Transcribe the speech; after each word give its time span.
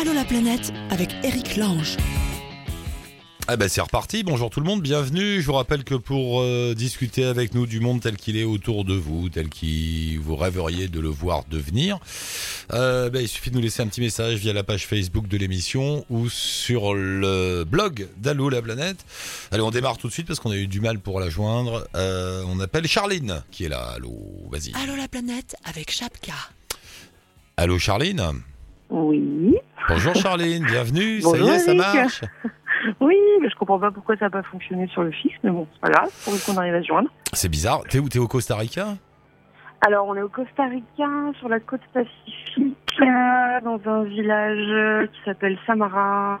Allô 0.00 0.12
la 0.12 0.24
planète 0.24 0.72
avec 0.90 1.08
Eric 1.24 1.56
Lange. 1.56 1.96
Ah 3.48 3.56
bah 3.56 3.68
c'est 3.68 3.80
reparti, 3.80 4.22
bonjour 4.22 4.48
tout 4.48 4.60
le 4.60 4.66
monde, 4.66 4.80
bienvenue. 4.80 5.40
Je 5.40 5.46
vous 5.46 5.54
rappelle 5.54 5.82
que 5.82 5.96
pour 5.96 6.40
euh, 6.40 6.72
discuter 6.76 7.24
avec 7.24 7.52
nous 7.52 7.66
du 7.66 7.80
monde 7.80 8.00
tel 8.00 8.16
qu'il 8.16 8.36
est 8.36 8.44
autour 8.44 8.84
de 8.84 8.94
vous, 8.94 9.28
tel 9.28 9.48
qu'il 9.48 10.20
vous 10.20 10.36
rêveriez 10.36 10.86
de 10.86 11.00
le 11.00 11.08
voir 11.08 11.42
devenir, 11.50 11.98
euh, 12.72 13.10
bah, 13.10 13.20
il 13.20 13.26
suffit 13.26 13.50
de 13.50 13.56
nous 13.56 13.60
laisser 13.60 13.82
un 13.82 13.88
petit 13.88 14.00
message 14.00 14.36
via 14.36 14.52
la 14.52 14.62
page 14.62 14.86
Facebook 14.86 15.26
de 15.26 15.36
l'émission 15.36 16.04
ou 16.10 16.28
sur 16.28 16.94
le 16.94 17.64
blog 17.64 18.06
d'Allo 18.18 18.50
la 18.50 18.62
planète. 18.62 19.04
Allez, 19.50 19.62
on 19.62 19.72
démarre 19.72 19.98
tout 19.98 20.06
de 20.06 20.12
suite 20.12 20.28
parce 20.28 20.38
qu'on 20.38 20.52
a 20.52 20.56
eu 20.56 20.68
du 20.68 20.80
mal 20.80 21.00
pour 21.00 21.18
la 21.18 21.28
joindre. 21.28 21.88
Euh, 21.96 22.44
on 22.46 22.60
appelle 22.60 22.86
Charline 22.86 23.42
qui 23.50 23.64
est 23.64 23.68
là. 23.68 23.94
Allô, 23.96 24.14
vas-y. 24.48 24.72
Allô 24.80 24.94
la 24.94 25.08
planète 25.08 25.56
avec 25.64 25.90
Chapka. 25.90 26.34
Allô 27.56 27.80
Charline? 27.80 28.44
Oui. 28.90 29.56
Bonjour 29.88 30.14
Charline, 30.14 30.64
bienvenue. 30.66 31.22
ça 31.22 31.38
y 31.38 31.48
est, 31.48 31.58
ça 31.58 31.74
marche. 31.74 32.20
Oui, 33.00 33.16
mais 33.40 33.50
je 33.50 33.56
comprends 33.56 33.80
pas 33.80 33.90
pourquoi 33.90 34.16
ça 34.16 34.26
n'a 34.26 34.30
pas 34.30 34.42
fonctionné 34.44 34.86
sur 34.86 35.02
le 35.02 35.10
fixe, 35.10 35.34
mais 35.42 35.50
bon, 35.50 35.66
c'est 35.72 35.80
pas 35.80 35.90
grave, 35.90 36.10
pour 36.24 36.32
qu'on 36.44 36.56
arrive 36.56 36.74
à 36.74 36.80
se 36.80 36.86
joindre. 36.86 37.10
C'est 37.32 37.48
bizarre. 37.48 37.82
T'es 37.88 37.98
où 37.98 38.08
T'es 38.08 38.20
au 38.20 38.28
Costa 38.28 38.56
Rica 38.56 38.96
Alors, 39.84 40.06
on 40.06 40.14
est 40.14 40.22
au 40.22 40.28
Costa 40.28 40.64
Rica, 40.66 41.08
sur 41.38 41.48
la 41.48 41.58
côte 41.58 41.80
pacifique, 41.92 42.76
dans 43.64 43.80
un 43.84 44.04
village 44.04 44.68
euh, 44.70 45.06
qui 45.08 45.18
s'appelle 45.24 45.58
Samara, 45.66 46.40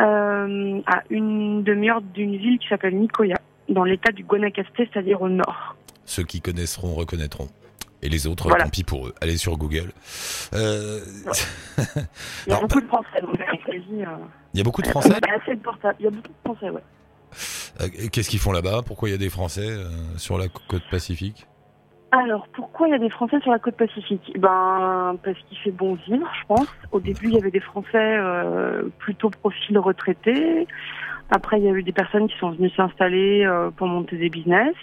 euh, 0.00 0.80
à 0.86 1.02
une 1.08 1.62
demi-heure 1.62 2.02
d'une 2.02 2.36
ville 2.36 2.58
qui 2.58 2.66
s'appelle 2.68 2.96
Nicoya, 2.98 3.38
dans 3.68 3.84
l'état 3.84 4.10
du 4.10 4.24
Guanacaste, 4.24 4.70
c'est-à-dire 4.76 5.22
au 5.22 5.28
nord. 5.28 5.76
Ceux 6.04 6.24
qui 6.24 6.40
connaîtront 6.40 6.94
reconnaîtront. 6.94 7.48
Et 8.02 8.08
les 8.08 8.26
autres, 8.26 8.48
Voilà. 8.48 8.64
tant 8.64 8.70
pis 8.70 8.84
pour 8.84 9.08
eux. 9.08 9.14
Allez 9.20 9.36
sur 9.36 9.56
Google. 9.56 9.90
Euh, 10.54 11.00
Il 12.46 12.50
y 12.50 12.52
a 12.52 12.56
Alors, 12.56 12.68
beaucoup 12.68 12.80
de 12.80 12.86
Français, 12.86 13.20
donc 13.20 13.40
euh, 13.40 13.74
Il 14.54 14.58
y 14.58 14.60
a 14.60 14.64
beaucoup 14.64 14.82
de 14.82 14.86
Français 14.88 15.14
assez 15.34 15.56
de 15.56 15.60
portables. 15.60 15.96
Il 15.98 16.04
y 16.04 16.08
a 16.08 16.10
beaucoup 16.10 16.28
de 16.28 16.34
Français, 16.44 16.70
ouais. 16.70 16.82
Euh, 17.80 18.08
Qu'est-ce 18.12 18.30
qu'ils 18.30 18.38
font 18.38 18.52
là-bas? 18.52 18.82
Pourquoi 18.86 19.08
il 19.08 19.12
y 19.12 19.14
a 19.14 19.18
des 19.18 19.28
Français 19.30 19.68
sur 20.16 20.38
la 20.38 20.46
côte 20.48 20.84
pacifique? 20.90 21.46
Alors, 22.10 22.46
pourquoi 22.54 22.88
il 22.88 22.92
y 22.92 22.94
a 22.94 22.98
des 22.98 23.10
Français 23.10 23.38
sur 23.42 23.50
la 23.50 23.58
côte 23.58 23.76
pacifique? 23.76 24.32
Ben, 24.38 25.16
parce 25.22 25.36
qu'il 25.48 25.58
fait 25.58 25.72
bon 25.72 25.94
vivre, 25.94 26.26
je 26.40 26.46
pense. 26.46 26.68
Au 26.92 27.00
début, 27.00 27.26
il 27.28 27.34
y 27.34 27.38
avait 27.38 27.50
des 27.50 27.60
Français 27.60 28.16
plutôt 28.98 29.28
profil 29.28 29.76
retraités. 29.78 30.66
Après, 31.30 31.58
il 31.58 31.64
y 31.64 31.68
a 31.68 31.72
eu 31.72 31.82
des 31.82 31.92
personnes 31.92 32.28
qui 32.28 32.38
sont 32.38 32.50
venues 32.52 32.70
s'installer 32.70 33.46
pour 33.76 33.88
monter 33.88 34.16
des 34.16 34.30
business. 34.30 34.74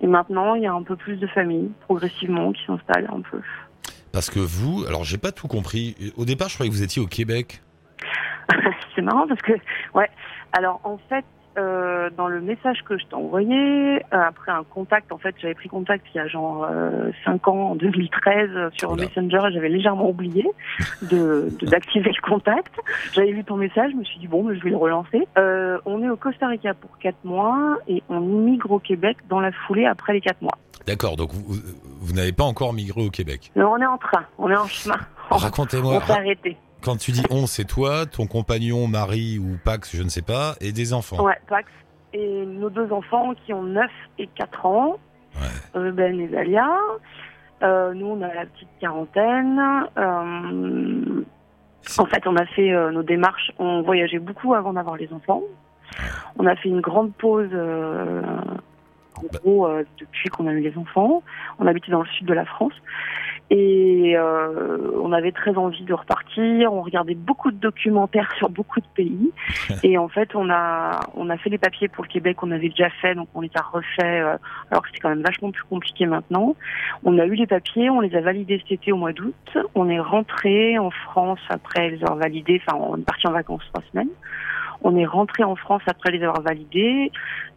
Et 0.00 0.06
maintenant, 0.06 0.54
il 0.54 0.62
y 0.62 0.66
a 0.66 0.72
un 0.72 0.82
peu 0.82 0.96
plus 0.96 1.16
de 1.16 1.26
familles, 1.26 1.70
progressivement, 1.80 2.52
qui 2.52 2.64
s'installent 2.64 3.10
un 3.12 3.20
peu. 3.20 3.40
Parce 4.12 4.30
que 4.30 4.38
vous, 4.38 4.84
alors 4.86 5.04
j'ai 5.04 5.18
pas 5.18 5.32
tout 5.32 5.48
compris. 5.48 5.96
Au 6.16 6.24
départ, 6.24 6.48
je 6.48 6.54
croyais 6.54 6.70
que 6.70 6.76
vous 6.76 6.82
étiez 6.82 7.02
au 7.02 7.06
Québec. 7.06 7.62
C'est 8.94 9.02
marrant 9.02 9.26
parce 9.26 9.42
que, 9.42 9.52
ouais. 9.94 10.08
Alors, 10.52 10.80
en 10.84 10.98
fait, 11.08 11.24
euh, 11.56 12.10
dans 12.16 12.28
le 12.28 12.40
message 12.40 12.82
que 12.84 12.98
je 12.98 13.04
t'ai 13.06 13.14
envoyé, 13.14 13.96
euh, 13.96 14.00
après 14.12 14.52
un 14.52 14.64
contact, 14.64 15.10
en 15.12 15.18
fait, 15.18 15.34
j'avais 15.40 15.54
pris 15.54 15.68
contact 15.68 16.06
il 16.14 16.18
y 16.18 16.20
a 16.20 16.26
genre 16.28 16.66
euh, 16.70 17.10
5 17.24 17.48
ans, 17.48 17.70
en 17.70 17.74
2013, 17.74 18.50
euh, 18.54 18.70
sur 18.74 18.92
Oula. 18.92 19.04
Messenger, 19.06 19.38
j'avais 19.52 19.68
légèrement 19.68 20.08
oublié 20.10 20.44
de 21.02 21.48
de- 21.58 21.66
d'activer 21.66 22.10
le 22.14 22.28
contact. 22.28 22.74
J'avais 23.12 23.32
vu 23.32 23.44
ton 23.44 23.56
message, 23.56 23.90
je 23.92 23.96
me 23.96 24.04
suis 24.04 24.18
dit, 24.18 24.26
bon, 24.28 24.42
mais 24.44 24.56
je 24.56 24.62
vais 24.64 24.70
le 24.70 24.76
relancer. 24.76 25.26
Euh, 25.38 25.78
on 25.86 26.02
est 26.02 26.08
au 26.10 26.16
Costa 26.16 26.46
Rica 26.48 26.74
pour 26.74 26.96
4 26.98 27.16
mois, 27.24 27.78
et 27.88 28.02
on 28.08 28.20
immigre 28.20 28.70
au 28.70 28.78
Québec 28.78 29.16
dans 29.28 29.40
la 29.40 29.52
foulée 29.52 29.86
après 29.86 30.12
les 30.12 30.20
4 30.20 30.42
mois. 30.42 30.58
D'accord, 30.86 31.16
donc 31.16 31.30
vous, 31.32 32.12
n'avez 32.14 32.32
pas 32.32 32.44
encore 32.44 32.72
migré 32.72 33.04
au 33.04 33.10
Québec. 33.10 33.50
Mais 33.56 33.64
on 33.64 33.76
est 33.78 33.86
en 33.86 33.98
train, 33.98 34.24
on 34.38 34.50
est 34.50 34.56
en 34.56 34.66
chemin. 34.66 34.96
On 35.30 35.36
Racontez-moi, 35.36 36.00
s'est 36.06 36.12
arrêté. 36.12 36.56
Quand 36.82 36.96
tu 36.96 37.12
dis 37.12 37.22
on, 37.30 37.46
c'est 37.46 37.64
toi, 37.64 38.06
ton 38.06 38.26
compagnon, 38.26 38.86
mari 38.86 39.38
ou 39.38 39.58
Pax, 39.64 39.94
je 39.96 40.02
ne 40.02 40.08
sais 40.08 40.22
pas, 40.22 40.54
et 40.60 40.72
des 40.72 40.92
enfants. 40.92 41.22
Ouais, 41.24 41.38
Pax. 41.48 41.68
Et 42.14 42.46
nos 42.46 42.70
deux 42.70 42.90
enfants 42.92 43.34
qui 43.44 43.52
ont 43.52 43.62
9 43.62 43.90
et 44.18 44.26
4 44.28 44.66
ans, 44.66 44.96
Ouais. 45.74 45.90
Et 46.18 46.26
Dalia. 46.28 46.68
Euh, 47.62 47.92
nous, 47.94 48.06
on 48.06 48.22
a 48.22 48.32
la 48.32 48.46
petite 48.46 48.68
quarantaine. 48.80 49.60
Euh, 49.96 51.22
en 51.98 52.06
fait, 52.06 52.26
on 52.26 52.36
a 52.36 52.46
fait 52.46 52.72
euh, 52.72 52.90
nos 52.90 53.02
démarches. 53.02 53.52
On 53.58 53.82
voyageait 53.82 54.18
beaucoup 54.18 54.54
avant 54.54 54.72
d'avoir 54.72 54.96
les 54.96 55.12
enfants. 55.12 55.42
On 56.38 56.46
a 56.46 56.56
fait 56.56 56.68
une 56.68 56.80
grande 56.80 57.12
pause, 57.14 57.50
euh, 57.52 58.22
en 59.16 59.22
Bah. 59.32 59.38
gros, 59.42 59.66
euh, 59.66 59.84
depuis 59.98 60.28
qu'on 60.30 60.46
a 60.46 60.52
eu 60.52 60.60
les 60.60 60.76
enfants. 60.76 61.22
On 61.58 61.66
habitait 61.66 61.90
dans 61.92 62.02
le 62.02 62.08
sud 62.08 62.26
de 62.26 62.34
la 62.34 62.44
France. 62.44 62.74
Et 63.50 64.14
euh, 64.14 64.90
on 65.02 65.12
avait 65.12 65.32
très 65.32 65.56
envie 65.56 65.84
de 65.84 65.94
repartir. 65.94 66.72
On 66.72 66.82
regardait 66.82 67.14
beaucoup 67.14 67.50
de 67.50 67.56
documentaires 67.56 68.30
sur 68.36 68.50
beaucoup 68.50 68.80
de 68.80 68.86
pays. 68.94 69.32
Et 69.82 69.96
en 69.96 70.08
fait, 70.08 70.34
on 70.34 70.50
a 70.50 71.00
on 71.16 71.30
a 71.30 71.36
fait 71.38 71.48
les 71.48 71.58
papiers 71.58 71.88
pour 71.88 72.04
le 72.04 72.08
Québec. 72.08 72.42
On 72.42 72.50
avait 72.50 72.68
déjà 72.68 72.90
fait, 72.90 73.14
donc 73.14 73.28
on 73.34 73.40
les 73.40 73.50
a 73.54 73.62
refaits. 73.62 74.04
euh, 74.04 74.36
alors 74.70 74.82
que 74.82 74.88
c'est 74.92 75.00
quand 75.00 75.08
même 75.08 75.22
vachement 75.22 75.50
plus 75.50 75.64
compliqué 75.64 76.04
maintenant. 76.04 76.56
On 77.04 77.18
a 77.18 77.24
eu 77.24 77.34
les 77.34 77.46
papiers, 77.46 77.88
on 77.88 78.00
les 78.00 78.14
a 78.14 78.20
validés 78.20 78.58
cet 78.58 78.72
été 78.72 78.92
au 78.92 78.96
mois 78.96 79.12
d'août. 79.12 79.58
On 79.74 79.88
est 79.88 80.00
rentré 80.00 80.78
en 80.78 80.90
France 80.90 81.40
après 81.48 81.90
les 81.90 82.02
avoir 82.02 82.16
validés. 82.16 82.60
Enfin, 82.66 82.78
on 82.78 82.96
est 82.98 83.04
parti 83.04 83.26
en 83.26 83.32
vacances 83.32 83.62
trois 83.72 83.82
semaines. 83.92 84.10
On 84.82 84.96
est 84.96 85.06
rentré 85.06 85.44
en 85.44 85.56
France 85.56 85.82
après 85.86 86.10
les 86.12 86.22
avoir 86.22 86.40
validés. 86.42 87.10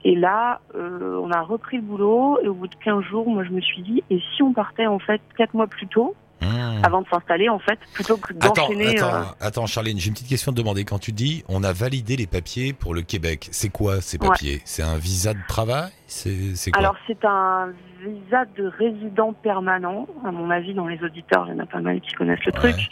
Et 0.03 0.15
là, 0.15 0.61
euh, 0.75 1.19
on 1.21 1.31
a 1.31 1.41
repris 1.41 1.77
le 1.77 1.83
boulot. 1.83 2.39
Et 2.43 2.47
au 2.47 2.53
bout 2.53 2.67
de 2.67 2.75
15 2.83 3.03
jours, 3.03 3.29
moi, 3.29 3.43
je 3.43 3.51
me 3.51 3.61
suis 3.61 3.81
dit, 3.83 4.03
et 4.09 4.19
si 4.35 4.41
on 4.41 4.53
partait 4.53 4.87
en 4.87 4.99
fait 4.99 5.21
quatre 5.37 5.53
mois 5.53 5.67
plus 5.67 5.87
tôt, 5.87 6.15
Mmh. 6.43 6.83
avant 6.83 7.03
de 7.03 7.07
s'installer, 7.07 7.49
en 7.49 7.59
fait, 7.59 7.77
plutôt 7.93 8.17
que 8.17 8.33
Attends, 8.33 8.53
d'enchaîner. 8.53 8.97
attends, 8.97 9.13
euh, 9.13 9.23
attends, 9.41 9.67
Charline, 9.67 9.99
j'ai 9.99 10.07
une 10.07 10.13
petite 10.15 10.27
question 10.27 10.51
à 10.51 10.55
te 10.55 10.59
demander. 10.59 10.85
Quand 10.85 10.97
tu 10.97 11.11
dis 11.11 11.43
on 11.47 11.63
a 11.63 11.71
validé 11.71 12.15
les 12.15 12.25
papiers 12.25 12.73
pour 12.73 12.95
le 12.95 13.03
Québec, 13.03 13.47
c'est 13.51 13.69
quoi 13.69 14.01
ces 14.01 14.17
papiers? 14.17 14.59
C'est 14.65 14.81
un 14.81 14.97
visa 14.97 15.35
de 15.35 15.39
travail? 15.47 15.91
C'est 16.11 16.55
c'est 16.55 16.71
quoi 16.71 16.79
Alors 16.81 16.95
c'est 17.07 17.23
un 17.23 17.69
visa 18.03 18.43
de 18.57 18.65
résident 18.65 19.31
permanent. 19.31 20.07
À 20.25 20.31
mon 20.31 20.49
avis, 20.49 20.73
dans 20.73 20.87
les 20.87 21.01
auditeurs, 21.01 21.45
il 21.47 21.53
y 21.53 21.55
en 21.55 21.59
a 21.59 21.65
pas 21.65 21.79
mal 21.79 22.01
qui 22.01 22.11
connaissent 22.13 22.43
le 22.45 22.51
Ouais. 22.51 22.71
truc. 22.73 22.89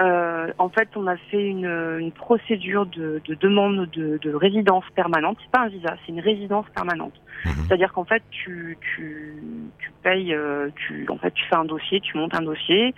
Euh, 0.00 0.52
en 0.58 0.68
fait, 0.68 0.88
on 0.96 1.06
a 1.08 1.16
fait 1.16 1.48
une, 1.48 1.66
une 1.98 2.12
procédure 2.12 2.86
de, 2.86 3.20
de 3.26 3.34
demande 3.34 3.86
de, 3.90 4.18
de 4.22 4.34
résidence 4.34 4.84
permanente. 4.94 5.36
C'est 5.42 5.50
pas 5.50 5.62
un 5.62 5.68
visa, 5.68 5.96
c'est 6.06 6.12
une 6.12 6.20
résidence 6.20 6.66
permanente. 6.74 7.14
Mhm. 7.44 7.52
C'est-à-dire 7.66 7.92
qu'en 7.92 8.04
fait, 8.04 8.22
tu, 8.30 8.78
tu, 8.80 9.34
tu 9.80 9.90
payes, 10.04 10.32
euh, 10.32 10.68
tu, 10.76 11.06
en 11.10 11.18
fait, 11.18 11.32
tu 11.32 11.44
fais 11.46 11.56
un 11.56 11.64
dossier, 11.64 12.00
tu 12.00 12.16
montes 12.16 12.34
un 12.36 12.42
dossier, 12.42 12.94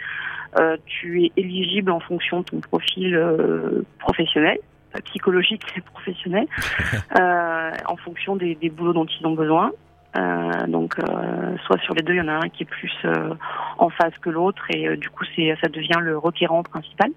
euh, 0.60 0.76
tu 0.86 1.24
es 1.24 1.32
éligible 1.38 1.90
en 1.90 2.00
fonction 2.00 2.40
de 2.40 2.44
ton 2.44 2.60
profil 2.60 3.14
euh, 3.14 3.82
professionnel, 3.98 4.58
pas 4.96 5.02
psychologique 5.02 5.62
et 5.76 5.80
professionnel, 5.80 6.46
euh, 7.20 7.70
en 7.86 7.96
fonction 7.96 8.36
des, 8.36 8.54
des 8.54 8.70
boulots 8.70 8.92
dont 8.92 9.06
ils 9.06 9.26
ont 9.26 9.34
besoin. 9.34 9.70
Euh, 10.16 10.66
donc, 10.66 10.98
euh, 10.98 11.56
soit 11.66 11.78
sur 11.80 11.94
les 11.94 12.02
deux, 12.02 12.14
il 12.14 12.18
y 12.18 12.20
en 12.22 12.28
a 12.28 12.32
un 12.44 12.48
qui 12.48 12.62
est 12.62 12.66
plus 12.66 12.92
euh, 13.04 13.34
en 13.78 13.90
phase 13.90 14.12
que 14.22 14.30
l'autre, 14.30 14.64
et 14.70 14.96
du 14.96 15.10
coup, 15.10 15.24
c'est 15.34 15.54
ça 15.60 15.68
devient 15.68 15.98
le 16.00 16.16
requérant 16.16 16.62
principal. 16.62 17.10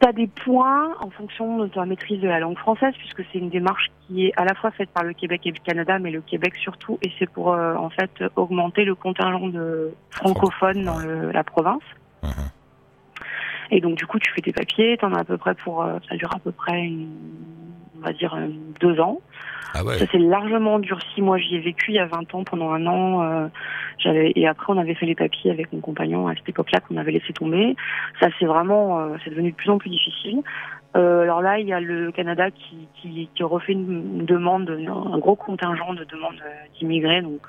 Tu 0.00 0.06
as 0.08 0.12
des 0.12 0.26
points 0.28 0.94
en 1.00 1.10
fonction 1.10 1.58
de 1.58 1.66
ta 1.66 1.84
maîtrise 1.86 2.20
de 2.20 2.28
la 2.28 2.38
langue 2.40 2.58
française, 2.58 2.92
puisque 2.98 3.22
c'est 3.32 3.38
une 3.38 3.48
démarche 3.48 3.86
qui 4.06 4.26
est 4.26 4.32
à 4.36 4.44
la 4.44 4.54
fois 4.54 4.70
faite 4.70 4.90
par 4.90 5.02
le 5.02 5.12
Québec 5.14 5.40
et 5.46 5.50
le 5.50 5.58
Canada, 5.64 5.98
mais 5.98 6.10
le 6.10 6.20
Québec 6.20 6.54
surtout, 6.56 6.98
et 7.02 7.10
c'est 7.18 7.28
pour 7.28 7.48
en 7.48 7.90
fait 7.90 8.10
augmenter 8.36 8.84
le 8.84 8.94
contingent 8.94 9.48
de 9.48 9.90
francophones 10.10 10.84
dans 10.84 10.98
le- 10.98 11.32
la 11.32 11.42
province. 11.42 11.82
Mhm. 12.22 12.30
Et 13.70 13.80
donc 13.80 13.96
du 13.96 14.06
coup, 14.06 14.18
tu 14.18 14.32
fais 14.32 14.40
tes 14.40 14.52
papiers, 14.52 14.96
t'en 14.96 15.12
as 15.12 15.20
à 15.20 15.24
peu 15.24 15.36
près 15.36 15.54
pour, 15.54 15.82
euh, 15.82 15.98
ça 16.08 16.16
dure 16.16 16.34
à 16.34 16.38
peu 16.38 16.52
près, 16.52 16.90
on 17.98 18.04
va 18.04 18.12
dire 18.12 18.34
euh, 18.34 18.48
deux 18.80 19.00
ans. 19.00 19.20
Ah 19.74 19.84
ouais. 19.84 19.98
Ça 19.98 20.06
s'est 20.06 20.18
largement 20.18 20.78
durci. 20.78 21.20
Moi, 21.20 21.38
j'y 21.38 21.56
ai 21.56 21.60
vécu 21.60 21.90
il 21.90 21.94
y 21.94 21.98
a 21.98 22.06
20 22.06 22.34
ans, 22.34 22.44
pendant 22.44 22.70
un 22.72 22.86
an. 22.86 23.22
euh, 23.22 23.48
j'avais 23.98 24.32
et 24.34 24.46
après, 24.46 24.72
on 24.72 24.78
avait 24.78 24.94
fait 24.94 25.06
les 25.06 25.14
papiers 25.14 25.50
avec 25.50 25.72
mon 25.72 25.80
compagnon 25.80 26.28
à 26.28 26.34
cette 26.34 26.48
époque-là 26.48 26.80
qu'on 26.80 26.96
avait 26.96 27.12
laissé 27.12 27.32
tomber. 27.32 27.76
Ça, 28.20 28.28
c'est 28.38 28.46
vraiment, 28.46 29.00
euh, 29.00 29.16
c'est 29.22 29.30
devenu 29.30 29.50
de 29.50 29.56
plus 29.56 29.70
en 29.70 29.78
plus 29.78 29.90
difficile. 29.90 30.42
Euh, 30.96 31.22
alors 31.22 31.42
là, 31.42 31.58
il 31.58 31.66
y 31.66 31.72
a 31.72 31.80
le 31.80 32.10
Canada 32.12 32.50
qui, 32.50 32.88
qui, 32.94 33.28
qui 33.34 33.42
refait 33.42 33.72
une, 33.72 34.24
demande, 34.24 34.70
un 34.70 35.18
gros 35.18 35.36
contingent 35.36 35.92
de 35.94 36.04
demandes 36.04 36.40
euh, 36.44 36.78
d'immigrés, 36.78 37.22
donc. 37.22 37.42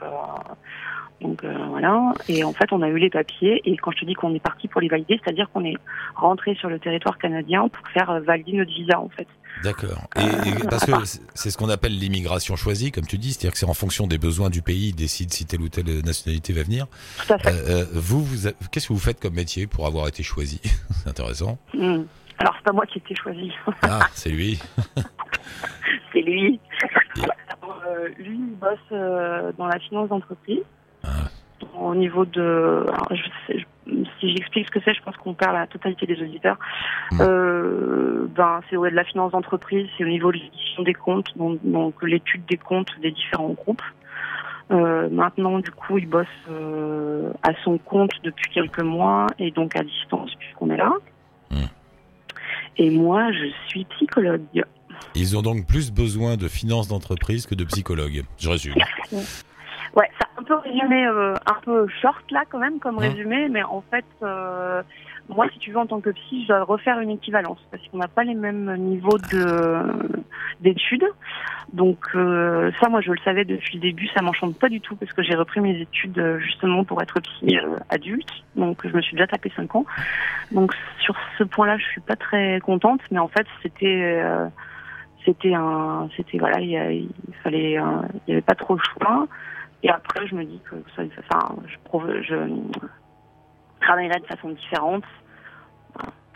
Euh, 1.21 1.27
donc 1.27 1.44
euh, 1.44 1.54
voilà, 1.68 2.13
et 2.27 2.44
en 2.44 2.54
fait 2.54 2.71
on 2.71 2.81
a 2.81 2.88
eu 2.88 2.98
les 2.98 3.10
papiers 3.10 3.62
et 3.66 3.75
quand 3.77 3.92
je 3.92 4.00
te 4.00 4.06
dis 4.06 4.13
qu'on 4.13 4.33
est 4.33 4.39
parti 4.39 4.68
pour 4.68 4.81
les 4.81 4.88
valider, 4.88 5.19
c'est-à-dire 5.24 5.50
qu'on 5.51 5.63
est 5.66 5.75
rentré 6.16 6.56
sur 6.56 6.69
le 6.69 6.80
territoire 6.80 7.18
canadien 7.18 7.68
pour 7.68 7.88
faire 7.89 8.10
euh, 8.10 8.19
valider 8.21 8.54
notre 8.54 8.71
visa 8.71 9.00
en 9.00 9.10
fait. 9.10 9.27
D'accord. 9.63 10.07
Et, 10.18 10.50
et 10.50 10.68
parce 10.69 10.86
que 10.86 10.92
c'est- 11.06 11.50
ce 11.50 11.57
qu'on 11.57 11.69
appelle 11.69 11.98
l'immigration 11.98 12.56
choisie, 12.56 12.92
comme 12.92 13.06
tu 13.06 13.18
dis, 13.18 13.33
c'est-à-dire 13.33 13.51
que 13.51 13.57
c'est 13.57 13.66
en 13.66 13.74
fonction 13.74 14.07
des 14.07 14.18
besoins 14.18 14.50
du 14.50 14.62
pays, 14.62 14.89
il 14.89 14.95
décide 14.95 15.33
si 15.33 15.45
telle 15.45 15.62
ou 15.62 15.68
telle 15.69 16.04
nationalité 16.06 16.54
va 16.54 16.63
venir. 16.63 16.86
Tout 17.27 17.33
à 17.33 17.38
fait. 17.39 17.50
Euh, 17.50 17.81
euh, 17.81 17.86
vous, 17.94 18.25
qu'est-ce 18.71 18.88
que 18.88 18.94
vous 18.94 19.00
faites 19.00 19.19
comme 19.19 19.33
métier 19.33 19.68
pour 19.68 19.86
avoir 19.88 20.07
été 20.07 20.24
choisi? 20.24 20.62
C'est 20.92 21.10
intéressant. 21.10 21.57
Hmm. 21.74 22.04
Alors 22.38 22.54
c'est 22.57 22.63
pas 22.63 22.71
moi 22.71 22.86
qui 22.86 23.00
ai 23.00 23.01
été 23.01 23.16
choisi, 23.16 23.51
Ah, 23.81 24.07
c'est 24.13 24.30
lui. 24.30 24.57
c'est 26.13 26.21
lui. 26.21 26.57
Alors, 27.62 27.81
euh, 27.86 28.07
lui, 28.18 28.36
il 28.38 28.56
bosse 28.57 28.77
euh, 28.94 29.51
dans 29.57 29.68
la 29.68 29.77
finance 29.80 30.07
d'entreprise. 30.07 30.62
Ah. 31.03 31.07
Au 31.79 31.95
niveau 31.95 32.25
de, 32.25 32.85
alors, 32.87 33.07
je 33.11 33.23
sais- 33.47 33.59
je- 33.59 34.03
si 34.19 34.35
j'explique 34.35 34.65
ce 34.67 34.71
que 34.71 34.79
c'est, 34.83 34.93
je 34.93 35.01
pense 35.01 35.15
qu'on 35.17 35.33
perd 35.33 35.53
la 35.53 35.65
totalité 35.67 36.05
des 36.05 36.21
auditeurs. 36.21 36.57
Mm. 37.11 37.17
Euh, 37.21 38.27
ben, 38.35 38.61
c'est 38.69 38.77
ouais, 38.77 38.91
de 38.91 38.95
la 38.95 39.03
finance 39.03 39.31
d'entreprise, 39.31 39.87
c'est 39.97 40.03
au 40.03 40.07
niveau 40.09 40.31
de 40.31 40.37
l'édition 40.37 40.83
des 40.83 40.93
comptes, 40.93 41.35
donc, 41.37 41.59
donc 41.63 42.01
l'étude 42.03 42.45
des 42.45 42.57
comptes 42.57 42.91
des 43.01 43.11
différents 43.11 43.49
groupes. 43.49 43.81
Euh, 44.71 45.09
maintenant, 45.09 45.57
du 45.59 45.71
coup, 45.71 45.97
il 45.97 46.07
bosse 46.07 46.27
euh, 46.51 47.31
à 47.41 47.51
son 47.63 47.77
compte 47.79 48.11
depuis 48.23 48.51
quelques 48.53 48.83
mois 48.83 49.25
et 49.39 49.49
donc 49.49 49.75
à 49.75 49.83
distance 49.83 50.31
puisqu'on 50.35 50.69
est 50.69 50.77
là. 50.77 50.91
Mm. 51.49 51.55
Et 52.77 52.89
moi, 52.91 53.31
je 53.31 53.47
suis 53.67 53.85
psychologue. 53.85 54.43
Ils 55.15 55.35
ont 55.35 55.41
donc 55.41 55.65
plus 55.65 55.91
besoin 55.91 56.37
de 56.37 56.47
finances 56.47 56.87
d'entreprise 56.87 57.47
que 57.47 57.55
de 57.55 57.63
psychologues. 57.63 58.23
Je 58.37 58.49
résume. 58.49 58.75
Ouais, 59.95 60.09
ça 60.19 60.27
a 60.36 60.39
un 60.39 60.44
peu 60.44 60.56
résumé, 60.56 61.06
euh, 61.07 61.33
un 61.45 61.59
peu 61.63 61.88
short 62.01 62.30
là 62.31 62.44
quand 62.50 62.59
même 62.59 62.80
comme 62.80 62.95
Mmh. 62.95 63.00
résumé, 63.00 63.50
mais 63.50 63.63
en 63.63 63.81
fait, 63.89 64.06
euh, 64.24 64.81
moi 65.30 65.47
si 65.53 65.59
tu 65.59 65.71
veux 65.71 65.77
en 65.77 65.86
tant 65.88 66.00
que 66.00 66.09
psy, 66.12 66.44
je 66.44 66.47
dois 66.47 66.63
refaire 66.63 67.00
une 67.00 67.12
équivalence 67.12 67.59
parce 67.71 67.86
qu'on 67.88 67.97
n'a 67.97 68.07
pas 68.07 68.24
les 68.24 68.36
mêmes 68.36 68.75
niveaux 68.77 69.18
de 69.18 69.83
d'études. 70.62 71.06
Donc 71.74 72.00
euh, 72.15 72.71
ça, 72.81 72.89
moi 72.89 73.01
je 73.01 73.12
le 73.12 73.19
savais 73.24 73.45
depuis 73.45 73.75
le 73.75 73.81
début, 73.81 74.07
ça 74.07 74.21
m'enchante 74.21 74.57
pas 74.57 74.69
du 74.69 74.81
tout 74.81 74.95
parce 74.95 75.13
que 75.13 75.21
j'ai 75.21 75.36
repris 75.36 75.62
mes 75.62 75.80
études 75.80 76.18
euh, 76.18 76.39
justement 76.39 76.83
pour 76.83 77.01
être 77.01 77.19
psy 77.19 77.57
euh, 77.57 77.77
adulte, 77.89 78.30
donc 78.56 78.85
je 78.88 78.95
me 78.95 79.01
suis 79.01 79.13
déjà 79.15 79.27
tapé 79.27 79.51
5 79.56 79.75
ans. 79.75 79.85
Donc 80.51 80.74
sur 81.00 81.15
ce 81.38 81.44
point-là, 81.44 81.77
je 81.77 81.85
suis 81.85 82.01
pas 82.01 82.15
très 82.15 82.59
contente, 82.62 83.01
mais 83.12 83.19
en 83.19 83.27
fait 83.27 83.45
c'était 83.62 84.19
euh, 84.24 84.47
c'était 85.25 85.53
un 85.53 86.09
c'était 86.18 86.39
voilà 86.39 86.59
il, 86.59 86.71
il 86.71 87.35
fallait 87.44 87.74
il 87.74 88.30
y 88.30 88.31
avait 88.31 88.42
pas 88.42 88.56
trop 88.56 88.74
le 88.75 88.81
choix 88.81 89.27
et 89.83 89.89
après 89.89 90.27
je 90.27 90.35
me 90.35 90.43
dis 90.45 90.59
que 90.69 90.75
ça 90.95 91.03
enfin 91.31 91.55
je 91.67 91.77
je 92.23 92.35
travaillerai 93.81 94.19
de 94.19 94.25
façon 94.25 94.49
différente 94.49 95.03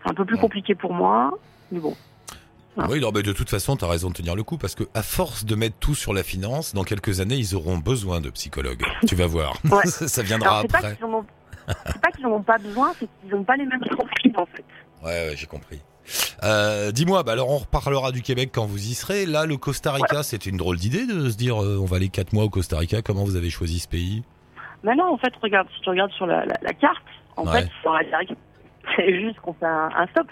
c'est 0.03 0.09
un 0.09 0.13
peu 0.13 0.25
plus 0.25 0.37
compliqué 0.37 0.75
pour 0.75 0.93
moi 0.93 1.31
mais 1.71 1.79
bon 1.79 1.95
Ah. 2.75 2.87
Oui, 2.89 2.99
non, 2.99 3.11
mais 3.13 3.21
de 3.21 3.33
toute 3.33 3.51
façon, 3.51 3.75
tu 3.77 3.85
as 3.85 3.87
raison 3.87 4.09
de 4.09 4.15
tenir 4.15 4.35
le 4.35 4.41
coup 4.43 4.57
parce 4.57 4.73
que 4.73 4.83
à 4.95 5.03
force 5.03 5.45
de 5.45 5.53
mettre 5.53 5.75
tout 5.79 5.93
sur 5.93 6.11
la 6.11 6.23
finance, 6.23 6.73
dans 6.73 6.83
quelques 6.83 7.19
années, 7.19 7.35
ils 7.35 7.53
auront 7.53 7.77
besoin 7.77 8.19
de 8.19 8.31
psychologues. 8.31 8.81
tu 9.07 9.13
vas 9.15 9.27
voir. 9.27 9.53
Ouais. 9.71 9.85
ça, 9.85 10.23
viendra 10.23 10.49
alors 10.49 10.61
c'est 10.63 10.71
pas 10.71 10.77
après. 10.79 10.95
qu'ils 10.95 11.05
en 11.05 11.13
ont 11.13 11.25
c'est 11.67 12.01
pas 12.01 12.11
qu'ils 12.11 12.25
en 12.25 12.31
ont 12.31 12.41
pas 12.41 12.57
besoin 12.57 12.91
c'est 12.99 13.07
qu'ils 13.21 13.29
n'ont 13.29 13.43
pas 13.43 13.55
les 13.55 13.65
mêmes 13.65 13.79
profils 13.79 14.33
en 14.35 14.45
fait 14.47 14.65
Ouais, 15.03 15.29
ouais, 15.29 15.33
j'ai 15.35 15.45
compris. 15.45 15.79
Euh, 16.43 16.91
Dis-moi, 16.91 17.23
bah 17.23 17.31
alors 17.33 17.49
on 17.49 17.57
reparlera 17.57 18.11
du 18.11 18.21
Québec 18.21 18.49
quand 18.53 18.65
vous 18.65 18.77
y 18.77 18.93
serez. 18.93 19.25
Là, 19.25 19.45
le 19.45 19.57
Costa 19.57 19.91
Rica, 19.91 20.23
c'était 20.23 20.49
une 20.49 20.57
drôle 20.57 20.77
d'idée 20.77 21.05
de 21.05 21.29
se 21.29 21.37
dire 21.37 21.61
euh, 21.61 21.77
on 21.81 21.85
va 21.85 21.97
aller 21.97 22.09
quatre 22.09 22.33
mois 22.33 22.43
au 22.43 22.49
Costa 22.49 22.77
Rica. 22.77 23.01
Comment 23.01 23.23
vous 23.23 23.35
avez 23.35 23.49
choisi 23.49 23.79
ce 23.79 23.87
pays? 23.87 24.23
Maintenant, 24.83 25.13
en 25.13 25.17
fait, 25.17 25.33
regarde, 25.41 25.67
si 25.75 25.81
tu 25.81 25.89
regardes 25.89 26.11
sur 26.11 26.25
la, 26.27 26.45
la, 26.45 26.55
la 26.61 26.73
carte, 26.73 27.03
en 27.37 27.45
Ouais. 27.45 27.61
fait, 27.61 27.69
c'est. 27.83 28.35
C'est 28.97 29.17
juste 29.21 29.39
qu'on 29.39 29.53
fait 29.53 29.65
un, 29.65 29.89
un 29.95 30.05
stop. 30.07 30.27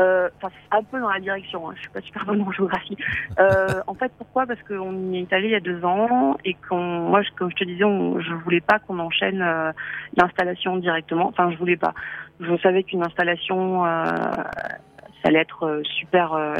Euh, 0.00 0.28
Enfin, 0.42 0.52
c'est 0.52 0.76
un 0.76 0.82
peu 0.82 1.00
dans 1.00 1.08
la 1.08 1.20
direction. 1.20 1.70
Hein. 1.70 1.72
Je 1.76 1.80
suis 1.82 1.88
pas 1.90 2.00
super 2.00 2.24
bonne 2.26 2.42
en 2.42 2.50
géographie. 2.50 2.96
Euh, 3.38 3.80
en 3.86 3.94
fait, 3.94 4.10
pourquoi? 4.18 4.44
Parce 4.44 4.60
qu'on 4.64 5.12
y 5.12 5.20
est 5.20 5.32
allé 5.32 5.46
il 5.46 5.52
y 5.52 5.54
a 5.54 5.60
deux 5.60 5.82
ans 5.84 6.36
et 6.44 6.54
qu'on, 6.68 6.76
moi, 7.08 7.22
je- 7.22 7.30
comme 7.38 7.48
je 7.50 7.54
te 7.54 7.62
disais, 7.64 7.84
on, 7.84 8.20
je 8.20 8.34
voulais 8.44 8.60
pas 8.60 8.80
qu'on 8.80 8.98
enchaîne 8.98 9.40
euh, 9.40 9.70
l'installation 10.16 10.76
directement. 10.78 11.28
Enfin, 11.28 11.48
je 11.52 11.56
voulais 11.56 11.76
pas. 11.76 11.94
Je 12.40 12.56
savais 12.58 12.82
qu'une 12.82 13.04
installation, 13.06 13.86
ça 15.26 15.30
allait 15.30 15.40
être 15.40 15.64
euh, 15.64 15.82
super. 15.84 16.34
euh, 16.34 16.54